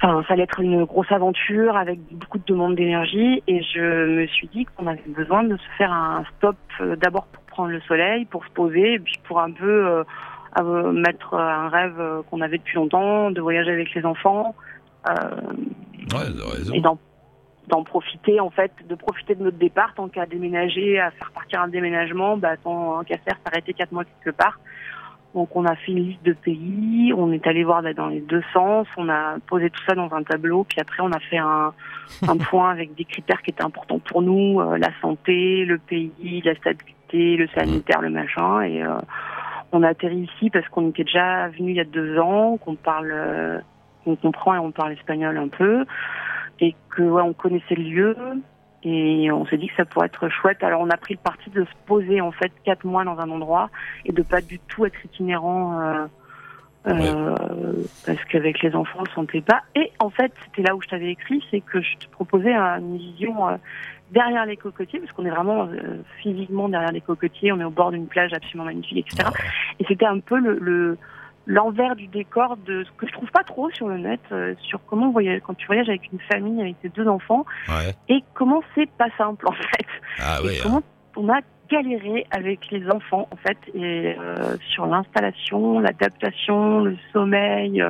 Enfin, 0.00 0.22
ça 0.28 0.34
allait 0.34 0.44
être 0.44 0.60
une 0.60 0.84
grosse 0.84 1.10
aventure 1.10 1.76
avec 1.76 1.98
beaucoup 2.12 2.38
de 2.38 2.44
demandes 2.46 2.76
d'énergie 2.76 3.42
et 3.48 3.64
je 3.64 4.20
me 4.20 4.26
suis 4.28 4.46
dit 4.46 4.64
qu'on 4.64 4.86
avait 4.86 5.02
besoin 5.08 5.42
de 5.42 5.56
se 5.56 5.68
faire 5.76 5.92
un 5.92 6.22
stop 6.36 6.56
euh, 6.80 6.94
d'abord 6.94 7.26
pour 7.26 7.42
prendre 7.42 7.70
le 7.70 7.80
soleil, 7.80 8.24
pour 8.24 8.44
se 8.44 8.50
poser 8.50 8.92
et 8.92 8.98
puis 9.00 9.16
pour 9.24 9.40
un 9.40 9.50
peu 9.50 10.04
euh, 10.60 10.92
mettre 10.92 11.34
un 11.34 11.68
rêve 11.68 12.00
qu'on 12.30 12.40
avait 12.42 12.58
depuis 12.58 12.76
longtemps, 12.76 13.32
de 13.32 13.40
voyager 13.40 13.72
avec 13.72 13.92
les 13.92 14.04
enfants 14.04 14.54
euh, 15.08 15.12
Ouais, 16.14 16.76
et 16.76 16.80
d'en 16.80 16.96
d'en 17.66 17.82
profiter 17.82 18.38
en 18.38 18.50
fait, 18.50 18.70
de 18.88 18.94
profiter 18.94 19.34
de 19.34 19.42
notre 19.42 19.58
départ 19.58 19.94
tant 19.96 20.08
qu'à 20.08 20.26
déménager, 20.26 21.00
à 21.00 21.10
faire 21.10 21.32
partir 21.32 21.60
un 21.60 21.68
déménagement, 21.68 22.36
bah 22.36 22.56
tant 22.56 23.02
qu'à 23.02 23.18
faire 23.18 23.36
s'arrêter 23.44 23.74
quatre 23.74 23.90
mois 23.90 24.04
quelque 24.04 24.34
part. 24.36 24.60
Donc 25.38 25.54
on 25.54 25.64
a 25.66 25.76
fait 25.76 25.92
une 25.92 26.08
liste 26.08 26.24
de 26.24 26.32
pays, 26.32 27.12
on 27.16 27.30
est 27.30 27.46
allé 27.46 27.62
voir 27.62 27.80
là, 27.80 27.94
dans 27.94 28.08
les 28.08 28.18
deux 28.18 28.42
sens, 28.52 28.88
on 28.96 29.08
a 29.08 29.36
posé 29.46 29.70
tout 29.70 29.80
ça 29.86 29.94
dans 29.94 30.12
un 30.12 30.24
tableau, 30.24 30.64
puis 30.64 30.80
après 30.80 31.00
on 31.00 31.12
a 31.12 31.20
fait 31.20 31.38
un, 31.38 31.72
un 32.26 32.36
point 32.50 32.72
avec 32.72 32.96
des 32.96 33.04
critères 33.04 33.40
qui 33.42 33.50
étaient 33.50 33.62
importants 33.62 34.00
pour 34.00 34.20
nous, 34.20 34.60
euh, 34.60 34.78
la 34.78 34.88
santé, 35.00 35.64
le 35.64 35.78
pays, 35.78 36.42
la 36.44 36.56
stabilité, 36.56 37.36
le 37.36 37.46
sanitaire, 37.54 38.02
le 38.02 38.10
machin, 38.10 38.62
et 38.62 38.82
euh, 38.82 38.96
on 39.70 39.84
a 39.84 39.90
atterri 39.90 40.28
ici 40.34 40.50
parce 40.50 40.66
qu'on 40.70 40.88
était 40.88 41.04
déjà 41.04 41.46
venu 41.50 41.70
il 41.70 41.76
y 41.76 41.80
a 41.80 41.84
deux 41.84 42.18
ans, 42.18 42.56
qu'on 42.56 42.74
parle, 42.74 43.12
euh, 43.12 43.60
qu'on 44.04 44.16
comprend 44.16 44.56
et 44.56 44.58
on 44.58 44.72
parle 44.72 44.94
espagnol 44.94 45.38
un 45.38 45.46
peu, 45.46 45.84
et 46.58 46.74
que 46.90 47.02
ouais, 47.02 47.22
on 47.22 47.32
connaissait 47.32 47.76
le 47.76 47.84
lieu. 47.84 48.16
Et 48.84 49.30
on 49.32 49.44
s'est 49.46 49.56
dit 49.56 49.68
que 49.68 49.74
ça 49.76 49.84
pourrait 49.84 50.06
être 50.06 50.28
chouette. 50.28 50.62
Alors 50.62 50.80
on 50.80 50.90
a 50.90 50.96
pris 50.96 51.14
le 51.14 51.20
parti 51.20 51.50
de 51.50 51.64
se 51.64 51.70
poser 51.86 52.20
en 52.20 52.30
fait 52.30 52.52
quatre 52.64 52.84
mois 52.84 53.04
dans 53.04 53.18
un 53.18 53.30
endroit 53.30 53.70
et 54.04 54.12
de 54.12 54.22
pas 54.22 54.40
du 54.40 54.58
tout 54.60 54.86
être 54.86 55.04
itinérant 55.04 55.80
euh, 55.80 56.06
euh, 56.86 57.34
parce 58.06 58.24
qu'avec 58.26 58.62
les 58.62 58.74
enfants 58.74 59.00
on 59.00 59.04
le 59.04 59.10
sentait 59.10 59.40
pas. 59.40 59.62
Et 59.74 59.92
en 59.98 60.10
fait 60.10 60.32
c'était 60.44 60.62
là 60.62 60.76
où 60.76 60.82
je 60.82 60.88
t'avais 60.88 61.10
écrit, 61.10 61.42
c'est 61.50 61.60
que 61.60 61.80
je 61.80 61.96
te 61.96 62.08
proposais 62.08 62.54
une 62.54 62.96
vision 62.96 63.48
euh, 63.48 63.56
derrière 64.12 64.46
les 64.46 64.56
cocotiers 64.56 65.00
parce 65.00 65.12
qu'on 65.12 65.26
est 65.26 65.30
vraiment 65.30 65.66
euh, 65.66 66.02
physiquement 66.22 66.68
derrière 66.68 66.92
les 66.92 67.00
cocotiers, 67.00 67.52
on 67.52 67.60
est 67.60 67.64
au 67.64 67.70
bord 67.70 67.90
d'une 67.90 68.06
plage 68.06 68.32
absolument 68.32 68.64
magnifique, 68.64 69.06
etc. 69.06 69.28
Et 69.80 69.84
c'était 69.88 70.06
un 70.06 70.20
peu 70.20 70.38
le, 70.38 70.58
le 70.60 70.98
l'envers 71.48 71.96
du 71.96 72.06
décor 72.06 72.56
de 72.58 72.84
ce 72.84 72.90
que 72.98 73.06
je 73.08 73.12
trouve 73.12 73.30
pas 73.30 73.42
trop 73.42 73.68
sur 73.70 73.88
le 73.88 73.96
net, 73.98 74.20
euh, 74.32 74.54
sur 74.62 74.78
comment 74.86 75.10
voyager, 75.10 75.40
quand 75.44 75.54
tu 75.54 75.66
voyages 75.66 75.88
avec 75.88 76.12
une 76.12 76.20
famille, 76.30 76.60
avec 76.60 76.80
tes 76.80 76.90
deux 76.90 77.08
enfants, 77.08 77.44
Ouais. 77.68 77.94
et 78.08 78.22
comment 78.34 78.62
c'est 78.74 78.88
pas 78.92 79.08
simple 79.18 79.48
en 79.48 79.52
fait. 79.52 79.86
Ah 80.20 80.38
et 80.44 80.58
comment 80.62 80.82
on 81.16 81.28
a 81.30 81.40
galéré 81.70 82.26
avec 82.30 82.70
les 82.70 82.86
enfants 82.90 83.28
en 83.32 83.36
fait, 83.36 83.58
et 83.74 84.14
euh, 84.18 84.56
sur 84.70 84.86
l'installation, 84.86 85.80
l'adaptation, 85.80 86.80
le 86.84 86.96
sommeil. 87.12 87.82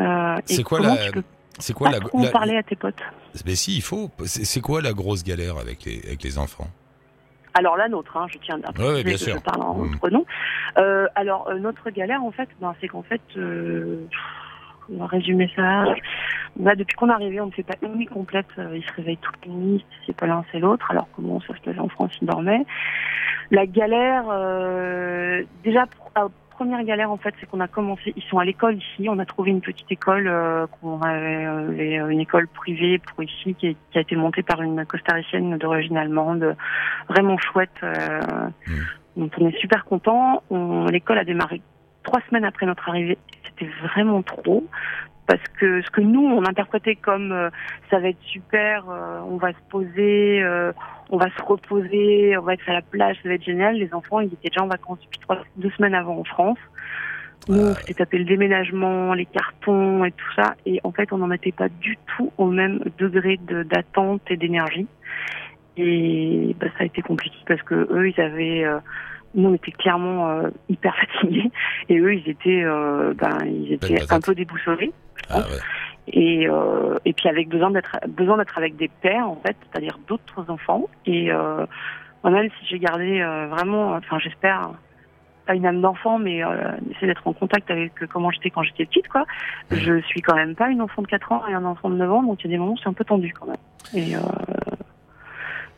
euh, 0.00 0.36
et 0.48 0.54
C'est 0.54 0.62
quoi 0.64 0.78
comment 0.78 0.94
la- 0.94 1.22
C'est 1.60 1.72
quoi 1.72 1.88
la, 1.90 1.98
la- 2.00 2.30
parler 2.30 2.56
à 2.56 2.62
tes 2.64 2.74
potes. 2.74 3.00
Mais 3.46 3.54
si, 3.54 3.76
il 3.76 3.82
faut. 3.82 4.10
C'est 4.24 4.60
quoi 4.60 4.82
la 4.82 4.92
grosse 4.92 5.22
galère 5.22 5.56
avec 5.58 5.84
les, 5.84 6.00
avec 6.04 6.22
les 6.24 6.36
enfants? 6.38 6.66
Alors 7.54 7.76
la 7.76 7.88
nôtre, 7.88 8.16
hein, 8.16 8.26
je 8.32 8.38
tiens 8.38 8.58
à 8.64 8.78
Ouais, 8.80 8.94
ouais, 8.94 9.02
bien 9.04 9.12
que 9.12 9.18
sûr. 9.18 9.34
je 9.36 9.40
parle 9.42 9.62
en 9.62 9.74
Mm. 9.74 9.90
notre 9.92 10.10
nom. 10.10 10.24
Euh, 10.78 11.06
alors 11.14 11.48
euh, 11.48 11.58
notre 11.58 11.88
galère 11.90 12.22
en 12.24 12.32
fait, 12.32 12.48
ben, 12.60 12.74
c'est 12.80 12.88
qu'en 12.88 13.02
fait, 13.02 13.20
euh, 13.36 14.04
on 14.92 14.98
va 14.98 15.06
résumer 15.06 15.50
ça. 15.54 15.84
Là, 16.60 16.74
depuis 16.76 16.94
qu'on 16.96 17.08
est 17.08 17.12
arrivé, 17.12 17.40
on 17.40 17.46
ne 17.46 17.50
fait 17.52 17.62
pas 17.62 17.74
une 17.82 17.94
nuit 17.96 18.06
complète. 18.06 18.46
Euh, 18.58 18.76
ils 18.76 18.84
se 18.84 18.92
réveillent 18.94 19.18
toutes 19.18 19.44
les 19.46 19.52
nuits, 19.52 19.84
c'est 20.06 20.16
pas 20.16 20.26
l'un 20.26 20.44
c'est 20.52 20.58
l'autre. 20.58 20.90
Alors 20.90 21.08
comment 21.14 21.40
ça 21.40 21.54
se 21.54 21.60
passait 21.60 21.78
en 21.78 21.88
France, 21.88 22.12
ils 22.20 22.26
dormaient. 22.26 22.64
La 23.50 23.66
galère, 23.66 24.24
euh, 24.30 25.42
déjà 25.62 25.84
ah, 26.16 26.26
première 26.54 26.82
galère 26.84 27.10
en 27.10 27.16
fait, 27.16 27.34
c'est 27.38 27.46
qu'on 27.46 27.60
a 27.60 27.68
commencé. 27.68 28.12
Ils 28.16 28.22
sont 28.24 28.38
à 28.38 28.44
l'école 28.44 28.76
ici. 28.76 29.08
On 29.08 29.18
a 29.18 29.26
trouvé 29.26 29.50
une 29.50 29.60
petite 29.60 29.90
école, 29.90 30.26
euh, 30.28 30.66
qu'on 30.66 31.00
avait, 31.02 31.46
euh, 31.98 32.08
une 32.08 32.20
école 32.20 32.48
privée 32.48 32.98
pour 32.98 33.22
ici, 33.22 33.54
qui, 33.54 33.68
est- 33.68 33.76
qui 33.90 33.98
a 33.98 34.00
été 34.00 34.16
montée 34.16 34.42
par 34.42 34.62
une 34.62 34.84
costaricienne 34.86 35.56
d'origine 35.58 35.96
allemande, 35.96 36.56
vraiment 37.08 37.36
chouette. 37.38 37.70
euh, 37.82 38.20
Mm. 38.66 38.72
Donc 39.16 39.32
on 39.38 39.48
est 39.48 39.56
super 39.58 39.84
content. 39.84 40.42
On, 40.50 40.86
l'école 40.86 41.18
a 41.18 41.24
démarré 41.24 41.60
trois 42.02 42.20
semaines 42.28 42.44
après 42.44 42.66
notre 42.66 42.88
arrivée. 42.88 43.18
C'était 43.46 43.70
vraiment 43.82 44.22
trop 44.22 44.64
parce 45.26 45.42
que 45.58 45.80
ce 45.82 45.90
que 45.90 46.00
nous 46.02 46.20
on 46.24 46.44
interprétait 46.44 46.96
comme 46.96 47.32
euh, 47.32 47.48
ça 47.90 47.98
va 47.98 48.08
être 48.08 48.20
super, 48.22 48.84
euh, 48.90 49.20
on 49.26 49.36
va 49.36 49.52
se 49.52 49.58
poser, 49.70 50.42
euh, 50.42 50.72
on 51.10 51.16
va 51.18 51.28
se 51.36 51.42
reposer, 51.42 52.36
on 52.38 52.42
va 52.42 52.54
être 52.54 52.68
à 52.68 52.72
la 52.74 52.82
plage, 52.82 53.16
ça 53.22 53.28
va 53.28 53.34
être 53.36 53.44
génial. 53.44 53.76
Les 53.76 53.92
enfants 53.94 54.20
ils 54.20 54.32
étaient 54.32 54.48
déjà 54.50 54.62
en 54.62 54.68
vacances 54.68 54.98
depuis 55.02 55.20
trois, 55.20 55.38
deux 55.56 55.70
semaines 55.70 55.94
avant 55.94 56.18
en 56.18 56.24
France. 56.24 56.58
Nous 57.48 57.60
on 57.60 57.74
s'était 57.74 57.94
tapé 57.94 58.18
le 58.18 58.24
déménagement, 58.24 59.12
les 59.12 59.26
cartons 59.26 60.04
et 60.04 60.12
tout 60.12 60.32
ça, 60.34 60.54
et 60.64 60.80
en 60.82 60.92
fait 60.92 61.12
on 61.12 61.18
n'en 61.18 61.30
était 61.30 61.52
pas 61.52 61.68
du 61.68 61.98
tout 62.16 62.32
au 62.38 62.46
même 62.46 62.80
degré 62.98 63.36
de- 63.36 63.62
d'attente 63.64 64.22
et 64.30 64.36
d'énergie. 64.36 64.86
Et 65.76 66.54
bah, 66.60 66.66
ça 66.78 66.84
a 66.84 66.86
été 66.86 67.02
compliqué 67.02 67.36
parce 67.46 67.62
que 67.62 67.74
eux 67.90 68.08
ils 68.08 68.20
avaient 68.20 68.64
euh, 68.64 68.78
nous 69.34 69.48
on 69.48 69.54
était 69.54 69.72
clairement 69.72 70.30
euh, 70.30 70.50
hyper 70.68 70.94
fatigués 70.96 71.50
et 71.88 71.98
eux 71.98 72.14
ils 72.14 72.28
étaient 72.28 72.62
euh, 72.64 73.12
ben 73.14 73.38
ils 73.44 73.72
étaient 73.72 73.94
patate. 73.94 74.12
un 74.12 74.20
peu 74.20 74.34
déboussolés 74.34 74.92
Ah 75.28 75.38
ouais. 75.40 75.58
Et 76.08 76.46
euh, 76.48 76.96
et 77.04 77.12
puis 77.12 77.28
avec 77.28 77.48
besoin 77.48 77.70
d'être 77.70 77.96
besoin 78.08 78.36
d'être 78.36 78.58
avec 78.58 78.76
des 78.76 78.88
pères 78.88 79.28
en 79.28 79.36
fait 79.36 79.56
c'est-à-dire 79.62 79.98
d'autres 80.06 80.50
enfants 80.50 80.88
et 81.06 81.32
euh, 81.32 81.64
moi 82.22 82.32
même 82.32 82.50
si 82.58 82.66
j'ai 82.66 82.78
gardé 82.78 83.20
euh, 83.20 83.46
vraiment 83.48 83.92
enfin 83.92 84.18
j'espère 84.18 84.72
pas 85.46 85.54
une 85.54 85.66
âme 85.66 85.80
d'enfant 85.80 86.18
mais 86.18 86.38
essayer 86.90 87.06
d'être 87.06 87.26
en 87.26 87.32
contact 87.32 87.70
avec 87.70 87.92
comment 88.10 88.30
j'étais 88.30 88.50
quand 88.50 88.62
j'étais 88.62 88.86
petite 88.86 89.08
quoi 89.08 89.24
je 89.70 90.00
suis 90.02 90.20
quand 90.20 90.34
même 90.34 90.54
pas 90.54 90.68
une 90.68 90.80
enfant 90.80 91.02
de 91.02 91.06
4 91.06 91.32
ans 91.32 91.42
et 91.48 91.54
un 91.54 91.64
enfant 91.64 91.90
de 91.90 91.96
9 91.96 92.12
ans 92.12 92.22
donc 92.22 92.40
il 92.40 92.50
y 92.50 92.54
a 92.54 92.56
des 92.56 92.58
moments 92.58 92.72
où 92.72 92.78
c'est 92.78 92.88
un 92.88 92.94
peu 92.94 93.04
tendu 93.04 93.32
quand 93.38 93.46
même 93.46 93.56
et 93.94 94.14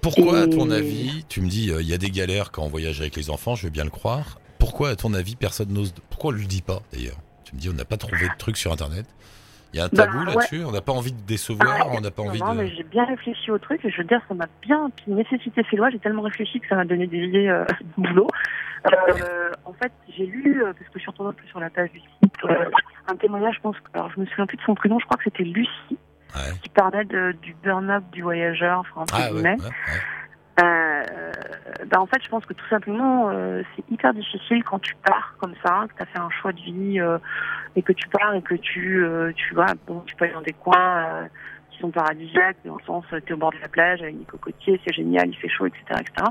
Pourquoi, 0.00 0.38
à 0.38 0.46
ton 0.46 0.70
avis, 0.70 1.24
tu 1.28 1.40
me 1.40 1.48
dis, 1.48 1.72
il 1.80 1.86
y 1.86 1.92
a 1.92 1.98
des 1.98 2.10
galères 2.10 2.52
quand 2.52 2.62
on 2.62 2.68
voyage 2.68 3.00
avec 3.00 3.16
les 3.16 3.28
enfants, 3.28 3.56
je 3.56 3.64
veux 3.64 3.70
bien 3.70 3.82
le 3.82 3.90
croire. 3.90 4.38
pourquoi, 4.60 4.90
à 4.90 4.96
ton 4.96 5.12
avis, 5.14 5.34
personne 5.34 5.72
n'ose. 5.72 5.92
Pourquoi 6.08 6.30
on 6.30 6.34
le 6.34 6.44
dit 6.44 6.62
pas 6.62 6.80
d'ailleurs? 6.92 7.16
Tu 7.44 7.56
me 7.56 7.60
dis, 7.60 7.68
on 7.68 7.72
n'a 7.72 7.84
pas 7.84 7.96
trouvé 7.96 8.28
de 8.28 8.36
truc 8.38 8.56
sur 8.56 8.72
Internet. 8.72 9.06
Il 9.72 9.78
y 9.78 9.80
a 9.80 9.84
un 9.86 9.88
tabou 9.88 10.24
Bah, 10.24 10.32
là-dessus. 10.34 10.62
On 10.64 10.70
n'a 10.72 10.80
pas 10.80 10.92
envie 10.92 11.12
de 11.12 11.20
décevoir. 11.22 11.76
Ah, 11.80 11.86
on 11.92 12.00
n'a 12.00 12.10
pas 12.10 12.22
envie 12.22 12.40
non, 12.40 12.54
de. 12.54 12.58
mais 12.62 12.68
j'ai 12.74 12.82
bien 12.84 13.04
réfléchi 13.04 13.50
au 13.50 13.58
truc 13.58 13.84
et 13.84 13.90
je 13.90 13.98
veux 13.98 14.04
dire, 14.04 14.20
ça 14.28 14.34
m'a 14.34 14.46
bien 14.62 14.90
nécessité 15.06 15.62
ces 15.70 15.76
lois. 15.76 15.90
J'ai 15.90 15.98
tellement 15.98 16.22
réfléchi 16.22 16.60
que 16.60 16.68
ça 16.68 16.76
m'a 16.76 16.84
donné 16.84 17.06
des 17.06 17.18
idées 17.18 17.48
euh, 17.48 17.64
de 17.98 18.02
boulot. 18.02 18.28
Euh, 18.86 19.50
en 19.64 19.72
fait, 19.72 19.92
j'ai 20.16 20.26
lu, 20.26 20.62
euh, 20.62 20.72
parce 20.72 20.86
que 20.90 20.94
je 20.94 20.98
suis 21.00 21.10
retournée 21.10 21.30
un 21.30 21.40
peu 21.42 21.46
sur 21.48 21.58
la 21.60 21.70
page 21.70 21.90
du 21.90 21.98
site, 21.98 22.34
euh, 22.44 22.54
un 23.08 23.16
témoignage, 23.16 23.56
je 23.56 23.60
pense, 23.60 23.76
alors 23.94 24.10
je 24.14 24.20
me 24.20 24.26
souviens 24.26 24.46
plus 24.46 24.56
de 24.58 24.62
son 24.62 24.76
prénom, 24.76 24.98
je 25.00 25.04
crois 25.06 25.16
que 25.16 25.24
c'était 25.24 25.42
Lucie, 25.42 25.98
Ouais. 26.36 26.52
qui 26.62 26.68
parlait 26.68 27.04
de, 27.04 27.32
du 27.42 27.56
burn-out 27.64 28.04
du 28.12 28.22
voyageur, 28.22 28.80
enfin, 28.80 29.00
entre 29.02 29.14
Ah 29.18 29.30
guillemets. 29.30 29.56
ouais. 29.60 29.70
Euh, 30.62 31.32
bah 31.86 32.00
en 32.00 32.06
fait, 32.06 32.22
je 32.22 32.28
pense 32.28 32.44
que 32.46 32.54
tout 32.54 32.66
simplement, 32.68 33.30
euh, 33.30 33.62
c'est 33.74 33.84
hyper 33.90 34.14
difficile 34.14 34.64
quand 34.64 34.78
tu 34.78 34.94
pars 35.04 35.34
comme 35.38 35.54
ça, 35.62 35.86
que 35.88 35.94
tu 35.96 36.02
as 36.02 36.06
fait 36.06 36.18
un 36.18 36.30
choix 36.30 36.52
de 36.52 36.60
vie 36.60 37.00
euh, 37.00 37.18
et 37.74 37.82
que 37.82 37.92
tu 37.92 38.08
pars 38.08 38.34
et 38.34 38.42
que 38.42 38.54
tu, 38.54 39.04
euh, 39.04 39.32
tu 39.34 39.54
vois, 39.54 39.66
bon, 39.86 40.00
tu 40.06 40.16
peux 40.16 40.24
aller 40.24 40.34
dans 40.34 40.40
des 40.40 40.54
coins 40.54 41.04
euh, 41.04 41.26
sont 41.80 41.90
paradisiaques, 41.90 42.56
dans 42.64 42.76
le 42.76 42.84
sens, 42.84 43.04
tu 43.10 43.16
es 43.16 43.32
au 43.32 43.36
bord 43.36 43.52
de 43.52 43.58
la 43.60 43.68
plage 43.68 44.02
avec 44.02 44.18
des 44.18 44.24
cocotiers, 44.24 44.80
c'est 44.84 44.94
génial, 44.94 45.28
il 45.28 45.36
fait 45.36 45.48
chaud, 45.48 45.66
etc., 45.66 45.82
etc. 45.90 46.30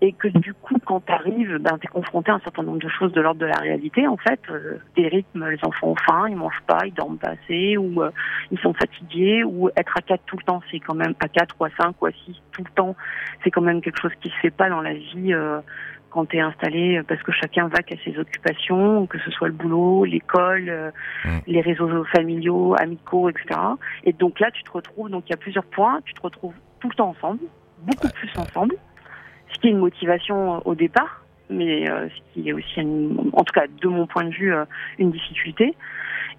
Et 0.00 0.12
que 0.12 0.28
du 0.28 0.54
coup, 0.54 0.76
quand 0.84 1.04
tu 1.04 1.12
arrives, 1.12 1.56
ben, 1.58 1.78
tu 1.78 1.86
es 1.86 1.90
confronté 1.90 2.30
à 2.30 2.34
un 2.34 2.40
certain 2.40 2.62
nombre 2.62 2.78
de 2.78 2.88
choses 2.88 3.12
de 3.12 3.20
l'ordre 3.20 3.40
de 3.40 3.46
la 3.46 3.58
réalité, 3.58 4.06
en 4.06 4.16
fait, 4.16 4.40
euh, 4.50 4.78
des 4.96 5.08
rythmes, 5.08 5.48
les 5.48 5.58
enfants 5.62 5.88
ont 5.88 5.96
faim, 5.96 6.26
ils 6.28 6.36
mangent 6.36 6.62
pas, 6.66 6.80
ils 6.84 6.94
dorment 6.94 7.18
pas 7.18 7.30
assez, 7.30 7.76
ou 7.76 8.02
euh, 8.02 8.10
ils 8.50 8.58
sont 8.58 8.74
fatigués, 8.74 9.44
ou 9.44 9.68
être 9.76 9.96
à 9.96 10.02
quatre 10.02 10.24
tout 10.26 10.36
le 10.36 10.44
temps, 10.44 10.62
c'est 10.70 10.80
quand 10.80 10.94
même 10.94 11.14
à 11.20 11.28
quatre 11.28 11.54
ou 11.60 11.64
à 11.64 11.70
cinq 11.78 12.00
ou 12.00 12.06
à 12.06 12.12
six 12.12 12.40
tout 12.52 12.64
le 12.64 12.70
temps 12.70 12.96
c'est 13.46 13.50
quand 13.50 13.60
même 13.62 13.80
quelque 13.80 14.00
chose 14.00 14.12
qui 14.20 14.28
se 14.28 14.34
fait 14.36 14.50
pas 14.50 14.68
dans 14.68 14.80
la 14.80 14.94
vie 14.94 15.32
euh, 15.32 15.60
quand 16.16 16.26
tu 16.26 16.36
es 16.38 16.40
installé 16.40 17.02
parce 17.06 17.22
que 17.22 17.30
chacun 17.30 17.68
va 17.68 17.82
qu'à 17.82 17.96
ses 18.04 18.18
occupations, 18.18 19.06
que 19.06 19.18
ce 19.18 19.30
soit 19.30 19.48
le 19.48 19.54
boulot, 19.54 20.04
l'école, 20.06 20.68
euh, 20.68 20.90
Mm. 21.26 21.38
les 21.46 21.60
réseaux 21.60 22.04
familiaux, 22.06 22.74
amicaux, 22.80 23.28
etc. 23.28 23.60
Et 24.04 24.12
donc 24.14 24.40
là, 24.40 24.50
tu 24.50 24.62
te 24.62 24.70
retrouves, 24.72 25.10
donc 25.10 25.24
il 25.26 25.30
y 25.30 25.34
a 25.34 25.36
plusieurs 25.36 25.64
points, 25.66 26.00
tu 26.06 26.14
te 26.14 26.20
retrouves 26.22 26.54
tout 26.80 26.88
le 26.88 26.94
temps 26.94 27.10
ensemble, 27.10 27.40
beaucoup 27.78 28.06
Ouais, 28.06 28.12
plus 28.14 28.30
ensemble, 28.38 28.74
ce 29.52 29.58
qui 29.60 29.66
est 29.68 29.70
une 29.70 29.78
motivation 29.78 30.56
euh, 30.56 30.60
au 30.64 30.74
départ, 30.74 31.26
mais 31.50 31.88
euh, 31.90 32.08
ce 32.08 32.32
qui 32.32 32.48
est 32.48 32.52
aussi, 32.54 32.80
une- 32.80 33.30
en 33.34 33.44
tout 33.44 33.52
cas 33.52 33.66
de 33.68 33.88
mon 33.88 34.06
point 34.06 34.24
de 34.24 34.30
vue, 34.30 34.54
euh, 34.54 34.64
une 34.98 35.10
difficulté. 35.10 35.74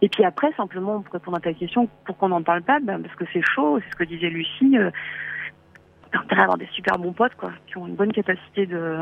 Et 0.02 0.10
puis 0.10 0.24
après, 0.24 0.52
simplement 0.58 1.02
pour 1.02 1.14
répondre 1.14 1.38
à 1.38 1.40
ta 1.42 1.54
question, 1.54 1.88
pourquoi 2.06 2.28
on 2.28 2.30
n'en 2.30 2.44
parle 2.44 2.62
pas? 2.64 2.80
Ben, 2.80 3.02
Parce 3.02 3.16
que 3.16 3.26
c'est 3.34 3.42
chaud, 3.44 3.80
c'est 3.80 3.90
ce 3.92 3.96
que 3.96 4.04
disait 4.04 4.30
Lucie. 4.30 4.78
Euh, 4.78 4.90
T'as 6.12 6.20
intérêt 6.20 6.42
à 6.42 6.44
avoir 6.44 6.58
des 6.58 6.68
super 6.74 6.98
bons 6.98 7.14
potes, 7.14 7.36
quoi, 7.36 7.52
qui 7.68 7.78
ont 7.78 7.88
une 7.88 7.96
bonne 7.96 8.12
capacité 8.12 8.66
de, 8.66 8.98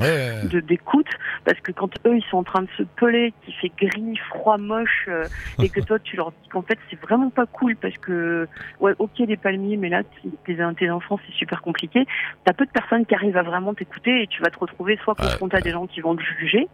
Ouais, 0.00 0.42
d'écoute, 0.60 1.08
parce 1.44 1.58
que 1.60 1.72
quand 1.72 1.90
eux 2.06 2.16
ils 2.16 2.24
sont 2.30 2.38
en 2.38 2.42
train 2.44 2.62
de 2.62 2.68
se 2.76 2.82
peler, 2.82 3.32
qu'il 3.44 3.54
fait 3.54 3.72
gris, 3.80 4.16
froid, 4.28 4.58
moche, 4.58 5.06
euh, 5.08 5.28
et 5.62 5.68
que 5.68 5.80
toi 5.86 5.98
tu 5.98 6.16
leur 6.16 6.32
dis 6.32 6.48
qu'en 6.48 6.62
fait 6.62 6.78
c'est 6.88 7.00
vraiment 7.00 7.30
pas 7.30 7.46
cool 7.46 7.76
parce 7.76 7.96
que 7.98 8.48
ouais 8.80 8.94
ok 8.98 9.18
les 9.18 9.36
palmiers, 9.36 9.76
mais 9.76 9.88
là 9.88 10.02
tes, 10.46 10.54
tes 10.74 10.90
enfants 10.90 11.18
c'est 11.26 11.34
super 11.34 11.62
compliqué. 11.62 12.06
T'as 12.44 12.52
peu 12.52 12.66
de 12.66 12.70
personnes 12.70 13.06
qui 13.06 13.14
arrivent 13.14 13.36
à 13.36 13.42
vraiment 13.42 13.74
t'écouter 13.74 14.22
et 14.22 14.26
tu 14.26 14.42
vas 14.42 14.50
te 14.50 14.58
retrouver 14.58 14.98
soit 15.04 15.14
Ouais, 15.18 15.26
confronté 15.26 15.56
à 15.56 15.60
des 15.60 15.70
gens 15.70 15.86
qui 15.86 16.00
vont 16.00 16.16
te 16.16 16.22
juger, 16.22 16.68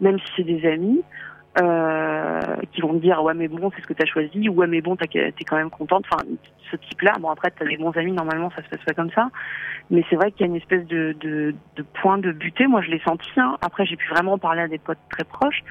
même 0.00 0.18
si 0.18 0.26
c'est 0.36 0.44
des 0.44 0.66
amis. 0.66 1.02
Euh, 1.62 2.05
qui 2.72 2.80
vont 2.80 2.94
te 2.94 2.98
dire 2.98 3.22
ouais 3.22 3.34
mais 3.34 3.48
bon 3.48 3.70
c'est 3.74 3.82
ce 3.82 3.86
que 3.86 3.92
t'as 3.92 4.06
choisi 4.06 4.48
ou 4.48 4.54
ouais 4.54 4.66
mais 4.66 4.80
bon 4.80 4.96
t'es 4.96 5.32
quand 5.46 5.56
même 5.56 5.70
contente 5.70 6.04
enfin 6.10 6.22
ce 6.70 6.76
type 6.76 7.00
là 7.02 7.14
bon 7.20 7.30
après 7.30 7.50
t'as 7.50 7.64
des 7.64 7.76
bons 7.76 7.92
amis 7.92 8.12
normalement 8.12 8.50
ça 8.50 8.62
se 8.62 8.68
passe 8.68 8.84
pas 8.84 8.94
comme 8.94 9.10
ça 9.10 9.28
mais 9.90 10.04
c'est 10.10 10.16
vrai 10.16 10.32
qu'il 10.32 10.40
y 10.40 10.44
a 10.44 10.46
une 10.46 10.56
espèce 10.56 10.86
de, 10.86 11.16
de, 11.20 11.54
de 11.76 11.82
point 11.82 12.18
de 12.18 12.32
butée. 12.32 12.66
Moi, 12.66 12.82
je 12.82 12.90
l'ai 12.90 13.00
senti. 13.00 13.30
Hein. 13.36 13.56
Après, 13.60 13.86
j'ai 13.86 13.96
pu 13.96 14.08
vraiment 14.08 14.38
parler 14.38 14.62
à 14.62 14.68
des 14.68 14.78
potes 14.78 14.98
très 15.10 15.24
proches, 15.24 15.62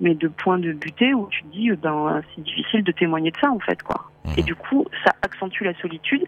mais 0.00 0.14
de 0.14 0.28
point 0.28 0.58
de 0.58 0.72
butée 0.72 1.14
où 1.14 1.28
tu 1.30 1.42
te 1.44 1.48
dis, 1.48 1.70
euh, 1.70 1.76
ben, 1.76 2.22
c'est 2.34 2.42
difficile 2.42 2.84
de 2.84 2.92
témoigner 2.92 3.30
de 3.30 3.36
ça, 3.38 3.50
en 3.50 3.60
fait, 3.60 3.82
quoi. 3.82 4.10
Mhm. 4.24 4.32
Et 4.36 4.42
du 4.42 4.54
coup, 4.54 4.86
ça 5.04 5.12
accentue 5.22 5.64
la 5.64 5.74
solitude. 5.74 6.24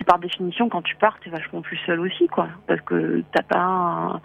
Qui, 0.00 0.04
par 0.04 0.18
définition, 0.18 0.70
quand 0.70 0.80
tu 0.80 0.96
pars, 0.96 1.18
t'es 1.22 1.28
vachement 1.28 1.60
plus 1.60 1.78
seul 1.84 2.00
aussi, 2.00 2.26
quoi. 2.28 2.48
Parce 2.66 2.80
que 2.80 3.22
t'as 3.34 3.42
pas. 3.42 3.58
un- 3.58 4.20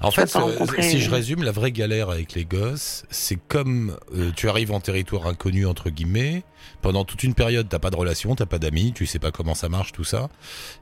En 0.00 0.08
Tu 0.10 0.20
fait, 0.20 0.32
pas 0.32 0.40
euh, 0.40 0.42
rencontrer- 0.46 0.82
si 0.82 0.98
je 0.98 1.08
résume, 1.12 1.44
la 1.44 1.52
vraie 1.52 1.70
galère 1.70 2.10
avec 2.10 2.32
les 2.34 2.44
gosses, 2.44 3.06
c'est 3.08 3.36
comme 3.48 3.96
euh, 4.16 4.32
tu 4.34 4.48
arrives 4.48 4.72
en 4.72 4.80
territoire 4.80 5.28
inconnu 5.28 5.64
entre 5.64 5.90
guillemets. 5.90 6.42
Pendant 6.80 7.04
toute 7.04 7.22
une 7.22 7.34
période, 7.34 7.68
t'as 7.68 7.78
pas 7.78 7.90
de 7.90 7.96
relation, 7.96 8.34
t'as 8.34 8.46
pas 8.46 8.58
d'amis, 8.58 8.92
tu 8.92 9.06
sais 9.06 9.20
pas 9.20 9.30
comment 9.30 9.54
ça 9.54 9.68
marche 9.68 9.92
tout 9.92 10.02
ça. 10.04 10.28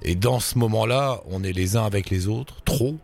Et 0.00 0.14
dans 0.14 0.40
ce 0.40 0.58
moment-là, 0.58 1.20
on 1.30 1.44
est 1.44 1.52
les 1.52 1.76
uns 1.76 1.84
avec 1.84 2.08
les 2.08 2.26
autres, 2.26 2.62
trop. 2.62 2.96